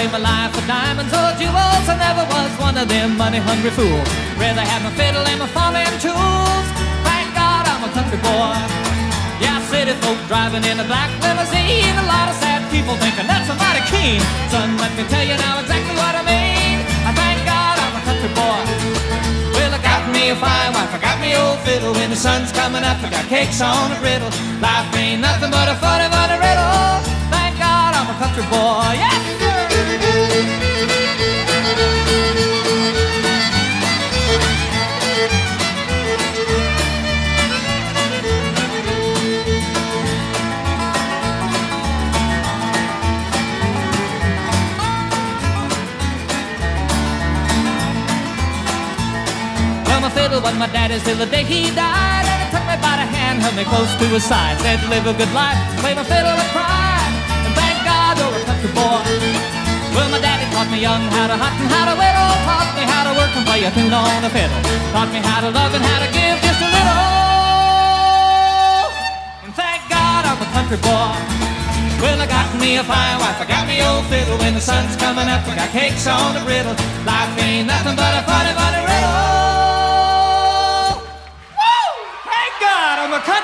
Trade 0.09 0.23
my 0.23 0.29
life 0.31 0.55
for 0.55 0.67
diamonds 0.67 1.13
or 1.13 1.29
jewels. 1.39 1.85
I 1.89 1.97
never 1.97 2.25
was 2.33 2.51
one 2.59 2.77
of 2.77 2.89
them 2.89 3.17
money-hungry 3.17 3.71
fools. 3.71 4.09
Rather 4.37 4.61
have 4.61 4.83
my 4.83 4.93
fiddle 4.97 5.25
and 5.27 5.41
my 5.41 5.49
farming 5.49 5.85
tools. 6.01 6.67
Thank 7.05 7.35
God 7.35 7.65
I'm 7.69 7.85
a 7.85 7.91
country 7.93 8.19
boy. 8.19 8.57
Yeah, 9.41 9.61
city 9.69 9.93
folk 10.03 10.19
driving 10.29 10.65
in 10.65 10.81
a 10.81 10.85
black 10.85 11.11
limousine. 11.21 11.97
A 11.99 12.07
lot 12.07 12.29
of 12.29 12.37
sad 12.37 12.65
people 12.71 12.95
thinking 12.97 13.27
that's 13.27 13.49
mighty 13.49 13.85
keen. 13.91 14.21
Son, 14.51 14.77
let 14.79 14.93
me 14.97 15.05
tell 15.09 15.25
you 15.25 15.37
now 15.37 15.61
exactly 15.61 15.95
what 15.97 16.15
I 16.15 16.23
mean. 16.25 16.77
I 17.05 17.11
thank 17.13 17.39
God 17.45 17.77
I'm 17.79 17.95
a 18.01 18.03
country 18.09 18.33
boy. 18.33 18.61
Well, 19.57 19.73
I 19.75 19.81
got 19.83 20.03
me 20.11 20.31
a 20.31 20.37
fine 20.37 20.73
wife, 20.73 20.93
I 20.95 20.99
got 21.01 21.21
me 21.21 21.37
old 21.37 21.59
fiddle. 21.67 21.93
When 21.93 22.11
the 22.11 22.17
sun's 22.17 22.53
coming 22.53 22.85
up, 22.85 22.99
I 23.03 23.11
got 23.11 23.27
cakes 23.29 23.61
on 23.61 23.93
a 23.93 23.99
griddle. 24.01 24.31
Life 24.61 24.89
ain't 24.97 25.21
nothing 25.21 25.51
but 25.51 25.69
a 25.69 25.77
funny, 25.77 26.09
funny 26.09 26.37
riddle. 26.39 27.03
Thank 27.31 27.59
God 27.59 27.91
I'm 27.99 28.09
a 28.09 28.17
country 28.19 28.47
boy. 28.51 28.97
Yes, 28.97 29.38
fiddle 50.19 50.43
was 50.43 50.57
my 50.59 50.67
daddy's 50.75 51.03
till 51.07 51.15
the 51.15 51.31
day 51.31 51.45
he 51.47 51.71
died. 51.71 52.27
And 52.27 52.39
he 52.43 52.47
took 52.51 52.67
me 52.67 52.75
by 52.83 52.99
the 52.99 53.07
hand, 53.07 53.39
held 53.39 53.55
me 53.55 53.63
close 53.63 53.91
to 54.03 54.07
his 54.11 54.27
side. 54.27 54.59
Said 54.59 54.83
live 54.91 55.07
a 55.07 55.15
good 55.15 55.31
life, 55.31 55.59
play 55.79 55.95
my 55.95 56.03
fiddle 56.03 56.35
and 56.35 56.51
cry. 56.51 56.99
And 57.47 57.55
thank 57.55 57.79
God 57.87 58.19
you're 58.19 58.35
a 58.35 58.43
country 58.43 58.71
boy. 58.75 59.07
Well, 59.95 60.11
my 60.11 60.19
daddy 60.19 60.47
taught 60.51 60.71
me 60.75 60.83
young 60.83 61.03
how 61.15 61.31
to 61.31 61.37
hunt 61.39 61.55
and 61.63 61.71
how 61.71 61.85
to 61.91 61.95
whittle. 61.95 62.33
Taught 62.51 62.71
me 62.75 62.83
how 62.83 63.03
to 63.07 63.13
work 63.15 63.33
and 63.39 63.47
play 63.47 63.63
a 63.63 63.71
tune 63.71 63.95
on 63.95 64.19
the 64.27 64.31
fiddle. 64.35 64.59
Taught 64.91 65.11
me 65.15 65.21
how 65.23 65.39
to 65.47 65.51
love 65.55 65.73
and 65.79 65.85
how 65.87 65.99
to 66.03 66.09
give 66.11 66.37
just 66.43 66.61
a 66.67 66.69
little. 66.75 67.07
And 69.47 69.53
thank 69.55 69.87
God 69.87 70.23
I'm 70.27 70.41
a 70.43 70.49
country 70.51 70.81
boy. 70.83 71.15
Well, 72.03 72.19
I 72.19 72.27
got 72.27 72.49
me 72.59 72.79
a 72.79 72.85
fine 72.87 73.19
wife, 73.23 73.39
I 73.43 73.47
got 73.47 73.67
me 73.71 73.83
old 73.83 74.07
fiddle. 74.11 74.39
When 74.39 74.55
the 74.55 74.63
sun's 74.63 74.95
coming 74.99 75.27
up, 75.31 75.47
I 75.47 75.55
got 75.63 75.71
cakes 75.71 76.07
on 76.07 76.35
the 76.35 76.43
griddle. 76.47 76.75
Life 77.07 77.35
ain't 77.43 77.67
nothing 77.67 77.95
but 77.95 78.13
a 78.19 78.23
funny, 78.27 78.53
funny 78.55 78.83
riddle. 78.87 79.38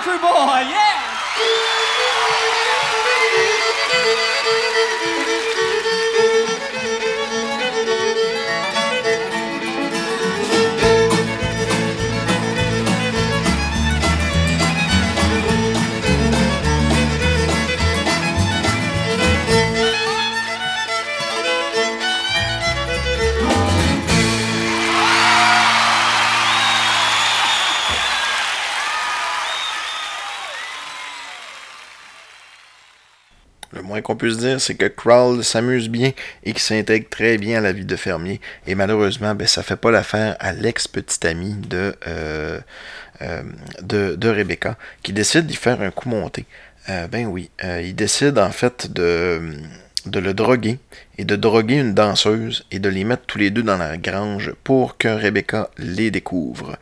Country 0.05 0.21
boy, 0.21 0.61
yeah! 0.69 0.94
Moins 33.95 34.03
qu'on 34.03 34.17
puisse 34.17 34.39
dire, 34.39 34.61
c'est 34.61 34.75
que 34.75 34.87
Crawl 34.87 35.45
s'amuse 35.45 35.89
bien 35.89 36.11
et 36.43 36.53
qu'il 36.53 36.63
s'intègre 36.63 37.09
très 37.09 37.39
bien 37.39 37.59
à 37.59 37.61
la 37.61 37.73
vie 37.73 37.85
de 37.85 37.97
fermier. 37.97 38.41
Et 38.67 38.75
malheureusement, 38.75 39.35
ben, 39.37 39.47
ça 39.47 39.63
fait 39.63 39.77
pas 39.77 39.93
l'affaire 39.93 40.37
à 40.41 40.53
l'ex-petit 40.53 41.25
ami 41.27 41.55
de, 41.55 41.95
euh, 42.09 42.59
euh, 43.23 43.43
de, 43.83 44.17
de 44.17 44.29
Rebecca, 44.29 44.77
qui 45.05 45.13
décide 45.13 45.47
d'y 45.47 45.55
faire 45.55 45.81
un 45.81 45.93
coup 45.93 46.09
monté. 46.09 46.45
Euh, 46.89 47.07
ben 47.07 47.27
oui, 47.27 47.51
il 47.63 47.95
décide 47.95 48.39
en 48.39 48.51
fait 48.51 48.93
de, 48.93 49.53
de 50.07 50.19
le 50.19 50.35
droguer 50.35 50.79
et 51.17 51.25
de 51.25 51.37
droguer 51.37 51.77
une 51.77 51.95
danseuse 51.95 52.67
et 52.73 52.81
de 52.81 52.89
les 52.89 53.05
mettre 53.05 53.25
tous 53.27 53.39
les 53.39 53.51
deux 53.51 53.63
dans 53.63 53.79
la 53.79 53.97
grange 53.97 54.53
pour 54.65 54.99
que 54.99 55.09
Rebecca 55.09 55.71
les 55.79 56.11
découvre. 56.11 56.77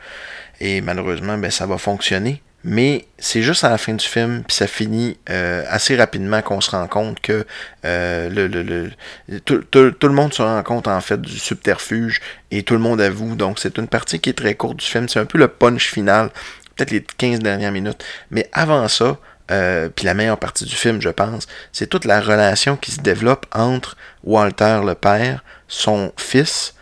Et 0.60 0.80
malheureusement, 0.80 1.36
ben, 1.36 1.50
ça 1.50 1.66
va 1.66 1.76
fonctionner. 1.76 2.40
Mais 2.64 3.06
c'est 3.18 3.42
juste 3.42 3.64
à 3.64 3.70
la 3.70 3.78
fin 3.78 3.94
du 3.94 4.04
film, 4.06 4.44
puis 4.46 4.54
ça 4.56 4.66
finit 4.68 5.18
euh, 5.30 5.64
assez 5.68 5.96
rapidement 5.96 6.42
qu'on 6.42 6.60
se 6.60 6.70
rend 6.70 6.86
compte 6.86 7.20
que 7.20 7.44
euh, 7.84 8.28
le, 8.28 8.46
le, 8.46 8.62
le- 8.62 9.40
tout, 9.40 9.58
tout- 9.70 10.06
le 10.06 10.14
monde 10.14 10.32
se 10.32 10.42
rend 10.42 10.62
compte 10.62 10.86
en 10.86 11.00
fait 11.00 11.20
du 11.20 11.38
subterfuge 11.38 12.20
et 12.52 12.62
tout 12.62 12.74
le 12.74 12.80
monde 12.80 13.00
avoue. 13.00 13.34
Donc 13.34 13.58
c'est 13.58 13.78
une 13.78 13.88
partie 13.88 14.20
qui 14.20 14.30
est 14.30 14.34
très 14.34 14.54
courte 14.54 14.76
du 14.76 14.86
film. 14.86 15.08
C'est 15.08 15.18
un 15.18 15.24
peu 15.24 15.38
le 15.38 15.48
punch 15.48 15.88
final, 15.90 16.30
peut-être 16.76 16.92
les 16.92 17.02
15 17.02 17.40
dernières 17.40 17.72
minutes. 17.72 18.04
Mais 18.30 18.48
avant 18.52 18.86
ça, 18.86 19.18
euh, 19.50 19.88
puis 19.88 20.06
la 20.06 20.14
meilleure 20.14 20.38
partie 20.38 20.64
du 20.64 20.76
film, 20.76 21.00
je 21.02 21.08
pense, 21.08 21.48
c'est 21.72 21.88
toute 21.88 22.04
la 22.04 22.20
relation 22.20 22.76
qui 22.76 22.92
se 22.92 23.00
développe 23.00 23.46
entre 23.52 23.96
Walter 24.22 24.80
le 24.86 24.94
père, 24.94 25.42
son 25.66 26.12
fils, 26.16 26.74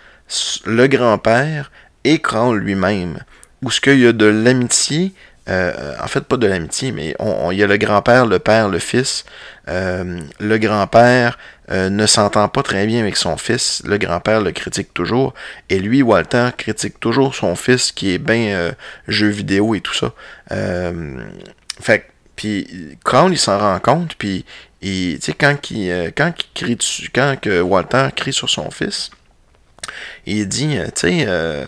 le 0.67 0.87
grand-père 0.89 1.73
et 2.05 2.19
Crawl 2.19 2.59
lui-même. 2.59 3.19
Où 3.63 3.71
ce 3.71 3.81
qu'il 3.81 3.99
y 3.99 4.07
a 4.07 4.13
de 4.13 4.25
l'amitié, 4.27 5.13
euh, 5.51 5.95
en 6.01 6.07
fait 6.07 6.21
pas 6.21 6.37
de 6.37 6.47
l'amitié, 6.47 6.93
mais 6.93 7.17
il 7.51 7.59
y 7.59 7.63
a 7.63 7.67
le 7.67 7.77
grand-père, 7.77 8.27
le 8.27 8.39
père, 8.39 8.69
le 8.69 8.79
fils. 8.79 9.25
Euh, 9.69 10.21
le 10.39 10.59
grand-père 10.59 11.39
euh, 11.71 11.89
ne 11.91 12.07
s'entend 12.07 12.49
pas 12.49 12.63
très 12.63 12.87
bien 12.87 13.01
avec 13.01 13.17
son 13.17 13.37
fils. 13.37 13.83
Le 13.85 13.99
grand-père 13.99 14.41
le 14.41 14.53
critique 14.53 14.95
toujours. 14.95 15.35
Et 15.69 15.79
lui, 15.81 16.03
Walter, 16.03 16.51
critique 16.57 17.01
toujours 17.01 17.35
son 17.35 17.57
fils 17.57 17.91
qui 17.91 18.15
est 18.15 18.19
bien 18.19 18.73
jeu 19.09 19.29
vidéo 19.29 19.75
et 19.75 19.81
tout 19.81 19.95
ça. 19.95 20.13
Fait 21.81 22.07
puis 22.37 22.97
Crown, 23.05 23.31
il 23.33 23.39
s'en 23.39 23.59
rend 23.59 23.79
compte, 23.81 24.15
puis 24.15 24.47
tu 24.81 25.19
sais, 25.21 25.35
quand, 25.35 25.71
il, 25.71 26.11
quand, 26.17 26.33
il 26.39 26.47
crie 26.55 26.77
dessus, 26.77 27.11
quand 27.15 27.37
que 27.39 27.61
Walter 27.61 28.09
crie 28.17 28.33
sur 28.33 28.49
son 28.49 28.71
fils, 28.71 29.11
il 30.25 30.49
dit, 30.49 30.79
tu 30.95 31.01
sais, 31.01 31.67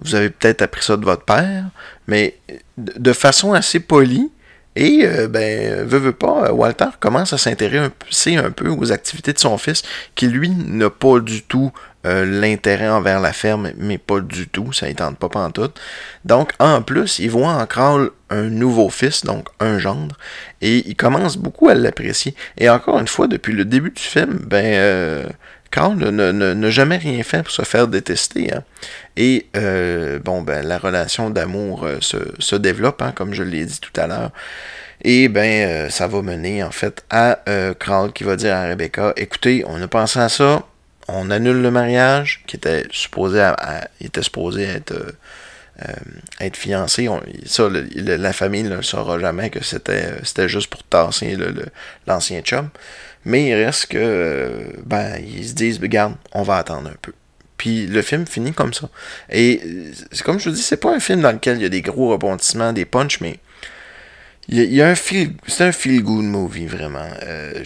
vous 0.00 0.14
avez 0.14 0.30
peut-être 0.30 0.62
appris 0.62 0.82
ça 0.82 0.96
de 0.96 1.04
votre 1.04 1.24
père, 1.24 1.64
mais 2.06 2.36
de 2.76 3.12
façon 3.12 3.52
assez 3.52 3.80
polie, 3.80 4.30
et, 4.74 5.02
euh, 5.04 5.28
ben, 5.28 5.84
veut, 5.84 5.98
veut 5.98 6.12
pas, 6.12 6.46
euh, 6.46 6.52
Walter 6.52 6.86
commence 6.98 7.32
à 7.32 7.38
s'intéresser 7.38 8.36
un 8.36 8.50
peu 8.50 8.68
aux 8.68 8.90
activités 8.90 9.32
de 9.32 9.38
son 9.38 9.58
fils, 9.58 9.82
qui 10.14 10.28
lui 10.28 10.48
n'a 10.48 10.88
pas 10.88 11.20
du 11.20 11.42
tout 11.42 11.72
euh, 12.06 12.24
l'intérêt 12.24 12.88
envers 12.88 13.20
la 13.20 13.34
ferme, 13.34 13.72
mais 13.76 13.98
pas 13.98 14.20
du 14.20 14.48
tout, 14.48 14.72
ça 14.72 14.88
ne 14.88 14.94
tente 14.94 15.18
pas 15.18 15.28
pantoute. 15.28 15.78
Donc, 16.24 16.52
en 16.58 16.80
plus, 16.80 17.18
il 17.18 17.30
voit 17.30 17.52
en 17.52 17.66
Kral 17.66 18.08
un 18.30 18.44
nouveau 18.44 18.88
fils, 18.88 19.24
donc 19.24 19.48
un 19.60 19.78
gendre, 19.78 20.16
et 20.62 20.88
il 20.88 20.96
commence 20.96 21.36
beaucoup 21.36 21.68
à 21.68 21.74
l'apprécier. 21.74 22.34
Et 22.56 22.70
encore 22.70 22.98
une 22.98 23.08
fois, 23.08 23.26
depuis 23.26 23.52
le 23.52 23.66
début 23.66 23.90
du 23.90 24.02
film, 24.02 24.38
ben, 24.46 25.28
Carl 25.72 25.96
n'a 25.96 26.70
jamais 26.70 26.98
rien 26.98 27.22
fait 27.22 27.42
pour 27.42 27.50
se 27.50 27.62
faire 27.62 27.88
détester. 27.88 28.52
hein. 28.52 28.62
Et 29.16 29.46
euh, 29.56 30.18
bon, 30.18 30.42
ben, 30.42 30.64
la 30.66 30.76
relation 30.78 31.30
d'amour 31.30 31.84
euh, 31.84 31.96
se, 32.00 32.18
se 32.38 32.56
développe, 32.56 33.00
hein, 33.00 33.12
comme 33.16 33.32
je 33.32 33.42
l'ai 33.42 33.64
dit 33.64 33.80
tout 33.80 33.98
à 33.98 34.06
l'heure. 34.06 34.30
Et 35.02 35.28
ben, 35.28 35.68
euh, 35.68 35.88
ça 35.88 36.06
va 36.06 36.20
mener 36.20 36.62
en 36.62 36.70
fait 36.70 37.02
à 37.10 37.38
Carl 37.80 38.12
qui 38.12 38.22
va 38.22 38.36
dire 38.36 38.54
à 38.54 38.64
Rebecca 38.66 39.14
Écoutez, 39.16 39.64
on 39.66 39.80
a 39.80 39.88
pensé 39.88 40.20
à 40.20 40.28
ça, 40.28 40.62
on 41.08 41.30
annule 41.30 41.62
le 41.62 41.70
mariage, 41.70 42.44
qui 42.46 42.56
était 42.56 42.84
supposé 42.90 43.38
être, 43.40 44.94
fiancé. 46.54 47.08
Ça, 47.46 47.68
la 47.96 48.32
famille 48.34 48.64
ne 48.64 48.82
saura 48.82 49.18
jamais 49.18 49.48
que 49.48 49.64
c'était 49.64 50.48
juste 50.48 50.70
pour 50.70 50.82
tasser 50.84 51.36
l'ancien 52.06 52.42
chum. 52.42 52.68
Mais 53.24 53.48
il 53.48 53.54
reste 53.54 53.86
que, 53.86 53.98
euh, 53.98 54.64
ben, 54.84 55.16
ils 55.24 55.48
se 55.48 55.54
disent, 55.54 55.78
regarde, 55.80 56.14
on 56.32 56.42
va 56.42 56.56
attendre 56.56 56.88
un 56.88 56.96
peu. 57.00 57.12
Puis 57.56 57.86
le 57.86 58.02
film 58.02 58.26
finit 58.26 58.52
comme 58.52 58.74
ça. 58.74 58.88
Et 59.30 59.60
euh, 59.64 59.92
comme 60.24 60.40
je 60.40 60.48
vous 60.48 60.56
dis, 60.56 60.62
c'est 60.62 60.78
pas 60.78 60.94
un 60.94 61.00
film 61.00 61.20
dans 61.20 61.32
lequel 61.32 61.58
il 61.58 61.62
y 61.62 61.66
a 61.66 61.68
des 61.68 61.82
gros 61.82 62.10
rebondissements, 62.10 62.72
des 62.72 62.84
punchs, 62.84 63.20
mais 63.20 63.38
il 64.48 64.74
y 64.74 64.82
a, 64.82 64.88
un 64.88 64.96
feel, 64.96 65.34
c'est 65.46 65.64
un 65.64 65.72
feel 65.72 66.02
good 66.02 66.24
movie 66.24 66.66
vraiment. 66.66 67.08
Euh, 67.22 67.62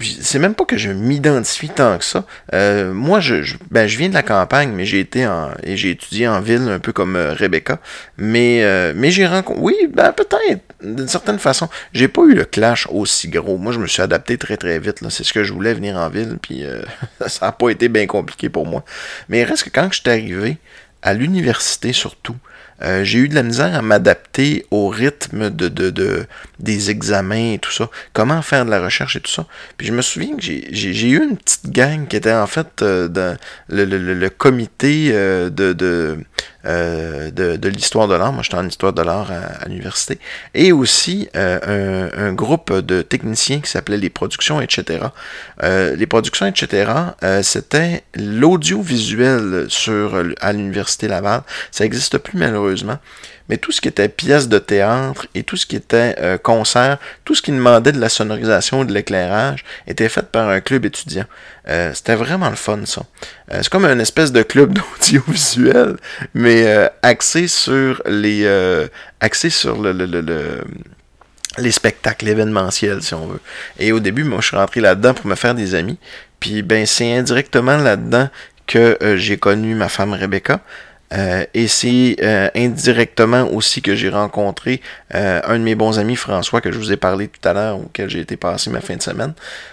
c'est 0.00 0.38
même 0.38 0.54
pas 0.54 0.64
que 0.64 0.76
je 0.76 0.90
m'identifie 0.90 1.68
tant 1.68 1.98
que 1.98 2.04
ça. 2.04 2.24
Euh, 2.54 2.92
moi, 2.92 3.20
je, 3.20 3.42
je- 3.42 3.56
ben, 3.70 3.86
je 3.86 3.98
viens 3.98 4.08
de 4.08 4.14
la 4.14 4.22
campagne, 4.22 4.70
mais 4.72 4.84
j'ai 4.84 5.00
été 5.00 5.26
en, 5.26 5.50
et 5.62 5.76
j'ai 5.76 5.90
étudié 5.90 6.26
en 6.28 6.40
ville, 6.40 6.68
un 6.68 6.78
peu 6.78 6.92
comme 6.92 7.16
euh, 7.16 7.32
Rebecca. 7.34 7.78
Mais, 8.16 8.62
euh, 8.62 8.92
mais 8.96 9.10
j'ai 9.10 9.26
rencontré, 9.26 9.60
oui, 9.62 9.74
ben 9.92 10.12
peut-être, 10.12 10.62
d'une 10.82 11.08
certaine 11.08 11.38
façon. 11.38 11.68
J'ai 11.92 12.08
pas 12.08 12.22
eu 12.22 12.34
le 12.34 12.44
clash 12.44 12.86
aussi 12.90 13.28
gros. 13.28 13.58
Moi, 13.58 13.72
je 13.72 13.78
me 13.78 13.86
suis 13.86 14.02
adapté 14.02 14.38
très 14.38 14.56
très 14.56 14.78
vite. 14.78 14.98
C'est 15.10 15.24
ce 15.24 15.32
que 15.32 15.44
je 15.44 15.52
voulais 15.52 15.74
venir 15.74 15.96
en 15.96 16.08
ville, 16.08 16.38
puis 16.40 16.64
ça 17.26 17.48
a 17.48 17.52
pas 17.52 17.70
été 17.70 17.88
bien 17.88 18.06
compliqué 18.06 18.48
pour 18.48 18.66
moi. 18.66 18.84
Mais 19.28 19.40
il 19.40 19.44
reste 19.44 19.64
que 19.64 19.70
quand 19.70 19.88
je 19.92 20.00
suis 20.00 20.10
arrivé 20.10 20.56
à 21.02 21.14
l'université 21.14 21.92
surtout, 21.92 22.36
euh, 22.82 23.04
j'ai 23.04 23.18
eu 23.18 23.28
de 23.28 23.34
la 23.34 23.42
misère 23.42 23.74
à 23.74 23.82
m'adapter 23.82 24.64
au 24.70 24.88
rythme 24.88 25.50
de, 25.50 25.68
de, 25.68 25.90
de- 25.90 26.26
des 26.58 26.90
examens 26.90 27.52
et 27.54 27.58
tout 27.58 27.70
ça. 27.72 27.88
Comment 28.12 28.42
faire 28.42 28.64
de 28.64 28.70
la 28.70 28.80
recherche 28.80 29.16
et 29.16 29.20
tout 29.20 29.30
ça. 29.30 29.46
Puis 29.76 29.86
je 29.86 29.92
me 29.92 30.02
souviens 30.02 30.36
que 30.36 30.42
j'ai- 30.42 31.08
eu 31.10 31.22
une 31.22 31.36
petite 31.36 31.70
gang 31.70 32.06
qui 32.08 32.16
était 32.16 32.32
en 32.32 32.46
fait 32.46 32.82
euh, 32.82 33.08
dans 33.08 33.36
le, 33.68 33.84
le- 33.84 33.98
le- 33.98 34.14
le 34.14 34.30
comité 34.30 35.10
euh, 35.12 35.50
de, 35.50 35.72
de, 35.72 36.18
euh, 36.66 37.30
de, 37.30 37.56
de 37.56 37.68
l'histoire 37.68 38.06
de 38.06 38.14
l'art. 38.14 38.32
Moi, 38.32 38.42
j'étais 38.42 38.56
en 38.56 38.66
histoire 38.66 38.92
de 38.92 39.02
l'art 39.02 39.30
à, 39.30 39.66
l'université. 39.66 40.18
Et 40.54 40.72
aussi 40.72 41.28
euh, 41.34 42.10
un, 42.18 42.28
un 42.28 42.32
groupe 42.34 42.72
de 42.72 43.00
techniciens 43.00 43.60
qui 43.60 43.70
s'appelait 43.70 43.96
les 43.96 44.10
productions, 44.10 44.60
etc. 44.60 45.06
Euh, 45.62 45.96
les 45.96 46.06
productions, 46.06 46.46
etc., 46.46 46.92
c'était 47.42 48.04
l'audiovisuel 48.14 49.66
sur, 49.68 50.22
à 50.40 50.52
l'Université 50.52 51.08
Laval. 51.08 51.42
Ça 51.70 51.84
n'existe 51.84 52.18
plus 52.18 52.38
malheureusement. 52.38 52.98
Mais 53.50 53.56
tout 53.58 53.72
ce 53.72 53.80
qui 53.80 53.88
était 53.88 54.08
pièces 54.08 54.48
de 54.48 54.58
théâtre 54.60 55.26
et 55.34 55.42
tout 55.42 55.56
ce 55.56 55.66
qui 55.66 55.74
était 55.74 56.14
euh, 56.20 56.38
concert, 56.38 56.98
tout 57.24 57.34
ce 57.34 57.42
qui 57.42 57.50
demandait 57.50 57.90
de 57.90 57.98
la 58.00 58.08
sonorisation, 58.08 58.84
de 58.84 58.92
l'éclairage, 58.94 59.64
était 59.88 60.08
fait 60.08 60.22
par 60.30 60.48
un 60.48 60.60
club 60.60 60.86
étudiant. 60.86 61.24
Euh, 61.68 61.90
c'était 61.92 62.14
vraiment 62.14 62.48
le 62.48 62.54
fun, 62.56 62.78
ça. 62.86 63.02
Euh, 63.52 63.58
c'est 63.60 63.68
comme 63.68 63.84
un 63.84 63.98
espèce 63.98 64.30
de 64.30 64.42
club 64.42 64.72
d'audiovisuel, 65.00 65.96
mais 66.32 66.88
axé 67.02 67.48
sur 67.48 68.00
les... 68.06 68.46
axé 69.20 69.50
sur 69.50 69.82
le- 69.82 69.92
le- 69.92 70.06
le- 70.06 70.20
le 70.20 70.64
les 71.58 71.72
spectacles 71.72 72.28
événementiels, 72.28 73.02
si 73.02 73.12
on 73.14 73.26
veut. 73.26 73.40
Et 73.80 73.90
au 73.90 73.98
début, 73.98 74.22
moi, 74.22 74.38
je 74.40 74.46
suis 74.46 74.56
rentré 74.56 74.80
là-dedans 74.80 75.12
pour 75.14 75.26
me 75.26 75.34
faire 75.34 75.56
des 75.56 75.74
amis. 75.74 75.98
Puis, 76.38 76.62
ben, 76.62 76.86
c'est 76.86 77.12
indirectement 77.12 77.76
là-dedans 77.76 78.28
que 78.68 78.96
j'ai 79.16 79.36
connu 79.36 79.74
ma 79.74 79.88
femme 79.88 80.12
Rebecca. 80.14 80.60
Euh, 81.12 81.44
et 81.54 81.66
c'est 81.66 82.16
euh, 82.22 82.48
indirectement 82.54 83.48
aussi 83.52 83.82
que 83.82 83.96
j'ai 83.96 84.10
rencontré 84.10 84.80
euh, 85.14 85.40
un 85.44 85.58
de 85.58 85.64
mes 85.64 85.74
bons 85.74 85.98
amis, 85.98 86.14
François, 86.16 86.60
que 86.60 86.70
je 86.70 86.78
vous 86.78 86.92
ai 86.92 86.96
parlé 86.96 87.26
tout 87.28 87.48
à 87.48 87.52
l'heure, 87.52 87.78
auquel 87.78 88.08
j'ai 88.08 88.20
été 88.20 88.36
passé 88.36 88.70
ma 88.70 88.80
fin 88.80 88.94
de 88.96 89.02
semaine. 89.02 89.32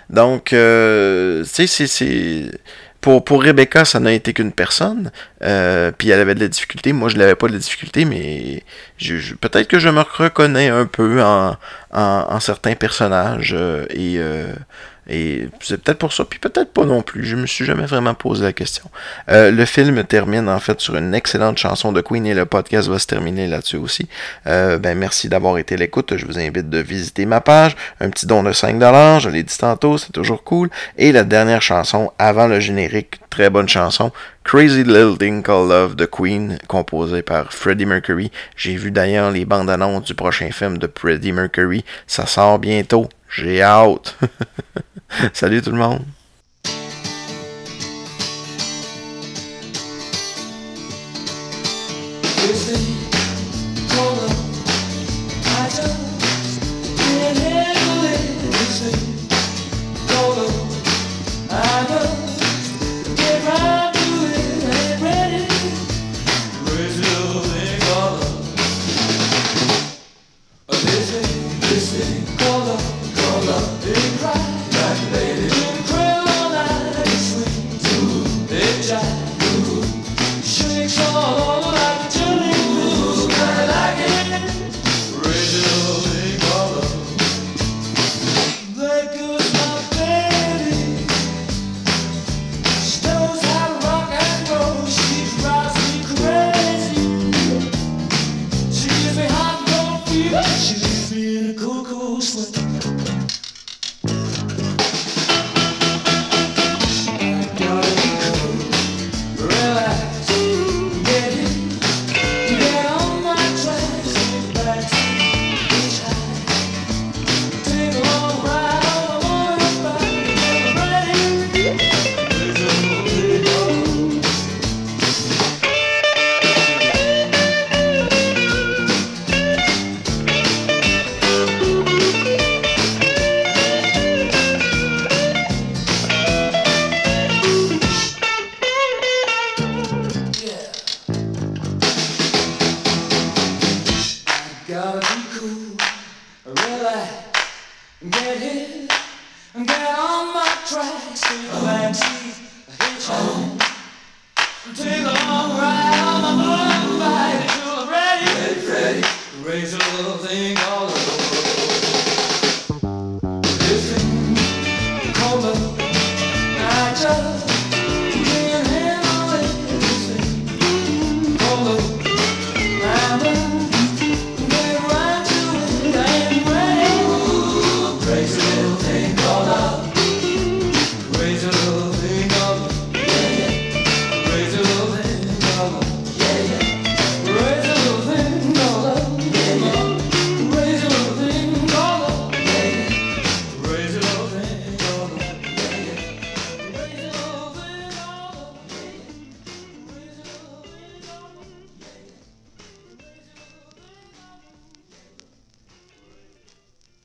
Donc, 0.09 0.51
euh, 0.53 1.43
tu 1.43 1.67
sais, 1.67 1.88
c'est-. 1.88 2.51
Pour, 2.99 3.23
pour 3.23 3.43
Rebecca, 3.43 3.85
ça 3.85 3.99
n'a 3.99 4.11
été 4.11 4.33
qu'une 4.33 4.51
personne. 4.51 5.11
euh, 5.43 5.91
puis 5.95 6.09
elle 6.09 6.19
avait 6.19 6.33
de 6.35 6.39
la 6.41 6.47
difficulté. 6.47 6.91
Moi, 6.93 7.09
je 7.09 7.17
n'avais 7.17 7.35
pas 7.35 7.47
de 7.47 7.53
la 7.53 7.59
difficulté, 7.59 8.03
mais 8.05 8.63
je- 8.97 9.17
je- 9.17 9.35
peut-être 9.35 9.67
que 9.67 9.77
je 9.79 9.88
me 9.89 10.01
reconnais 10.01 10.69
un 10.69 10.85
peu 10.88 11.21
en, 11.21 11.55
en, 11.93 12.25
en 12.29 12.39
certains 12.39 12.73
personnages. 12.75 13.53
euh, 13.55 13.85
et 13.91 14.15
et 15.09 15.47
c'est 15.61 15.81
peut-être 15.81 15.99
pour 15.99 16.13
ça, 16.13 16.25
puis 16.25 16.39
peut-être 16.39 16.73
pas 16.73 16.85
non 16.85 17.01
plus. 17.01 17.23
Je 17.23 17.35
me 17.35 17.45
suis 17.45 17.65
jamais 17.65 17.85
vraiment 17.85 18.13
posé 18.13 18.43
la 18.43 18.53
question. 18.53 18.83
Euh, 19.29 19.51
le 19.51 19.65
film 19.65 20.03
termine 20.03 20.49
en 20.49 20.59
fait 20.59 20.81
sur 20.81 20.95
une 20.97 21.13
excellente 21.13 21.57
chanson 21.57 21.91
de 21.91 22.01
Queen 22.01 22.25
et 22.25 22.33
le 22.33 22.45
podcast 22.45 22.89
va 22.89 22.99
se 22.99 23.07
terminer 23.07 23.47
là-dessus 23.47 23.77
aussi. 23.77 24.07
Euh, 24.47 24.77
ben 24.77 24.97
merci 24.97 25.29
d'avoir 25.29 25.57
été 25.57 25.77
l'écoute. 25.77 26.17
Je 26.17 26.25
vous 26.25 26.37
invite 26.37 26.69
de 26.69 26.79
visiter 26.79 27.25
ma 27.25 27.41
page. 27.41 27.75
Un 28.01 28.09
petit 28.09 28.25
don 28.25 28.43
de 28.43 28.51
5$, 28.51 29.19
je 29.21 29.29
l'ai 29.29 29.43
dit 29.43 29.57
tantôt, 29.57 29.97
c'est 29.97 30.11
toujours 30.11 30.43
cool. 30.43 30.69
Et 30.97 31.11
la 31.11 31.23
dernière 31.23 31.61
chanson 31.61 32.11
avant 32.19 32.47
le 32.47 32.59
générique, 32.59 33.19
très 33.29 33.49
bonne 33.49 33.69
chanson. 33.69 34.11
Crazy 34.43 34.83
Little 34.83 35.17
Thing 35.17 35.43
Called 35.43 35.69
Love 35.69 35.95
de 35.95 36.05
Queen, 36.05 36.57
composée 36.67 37.21
par 37.21 37.51
Freddie 37.51 37.85
Mercury. 37.85 38.31
J'ai 38.55 38.75
vu 38.75 38.91
d'ailleurs 38.91 39.29
les 39.31 39.43
bandes 39.45 39.69
annonces 39.69 40.05
du 40.05 40.13
prochain 40.13 40.51
film 40.51 40.77
de 40.77 40.89
Freddie 40.93 41.33
Mercury. 41.33 41.83
Ça 42.07 42.25
sort 42.25 42.57
bientôt. 42.57 43.09
J'ai 43.30 43.61
hâte. 43.61 44.17
Salut 45.34 45.61
tout 45.61 45.71
le 45.71 45.78
monde. 45.78 46.05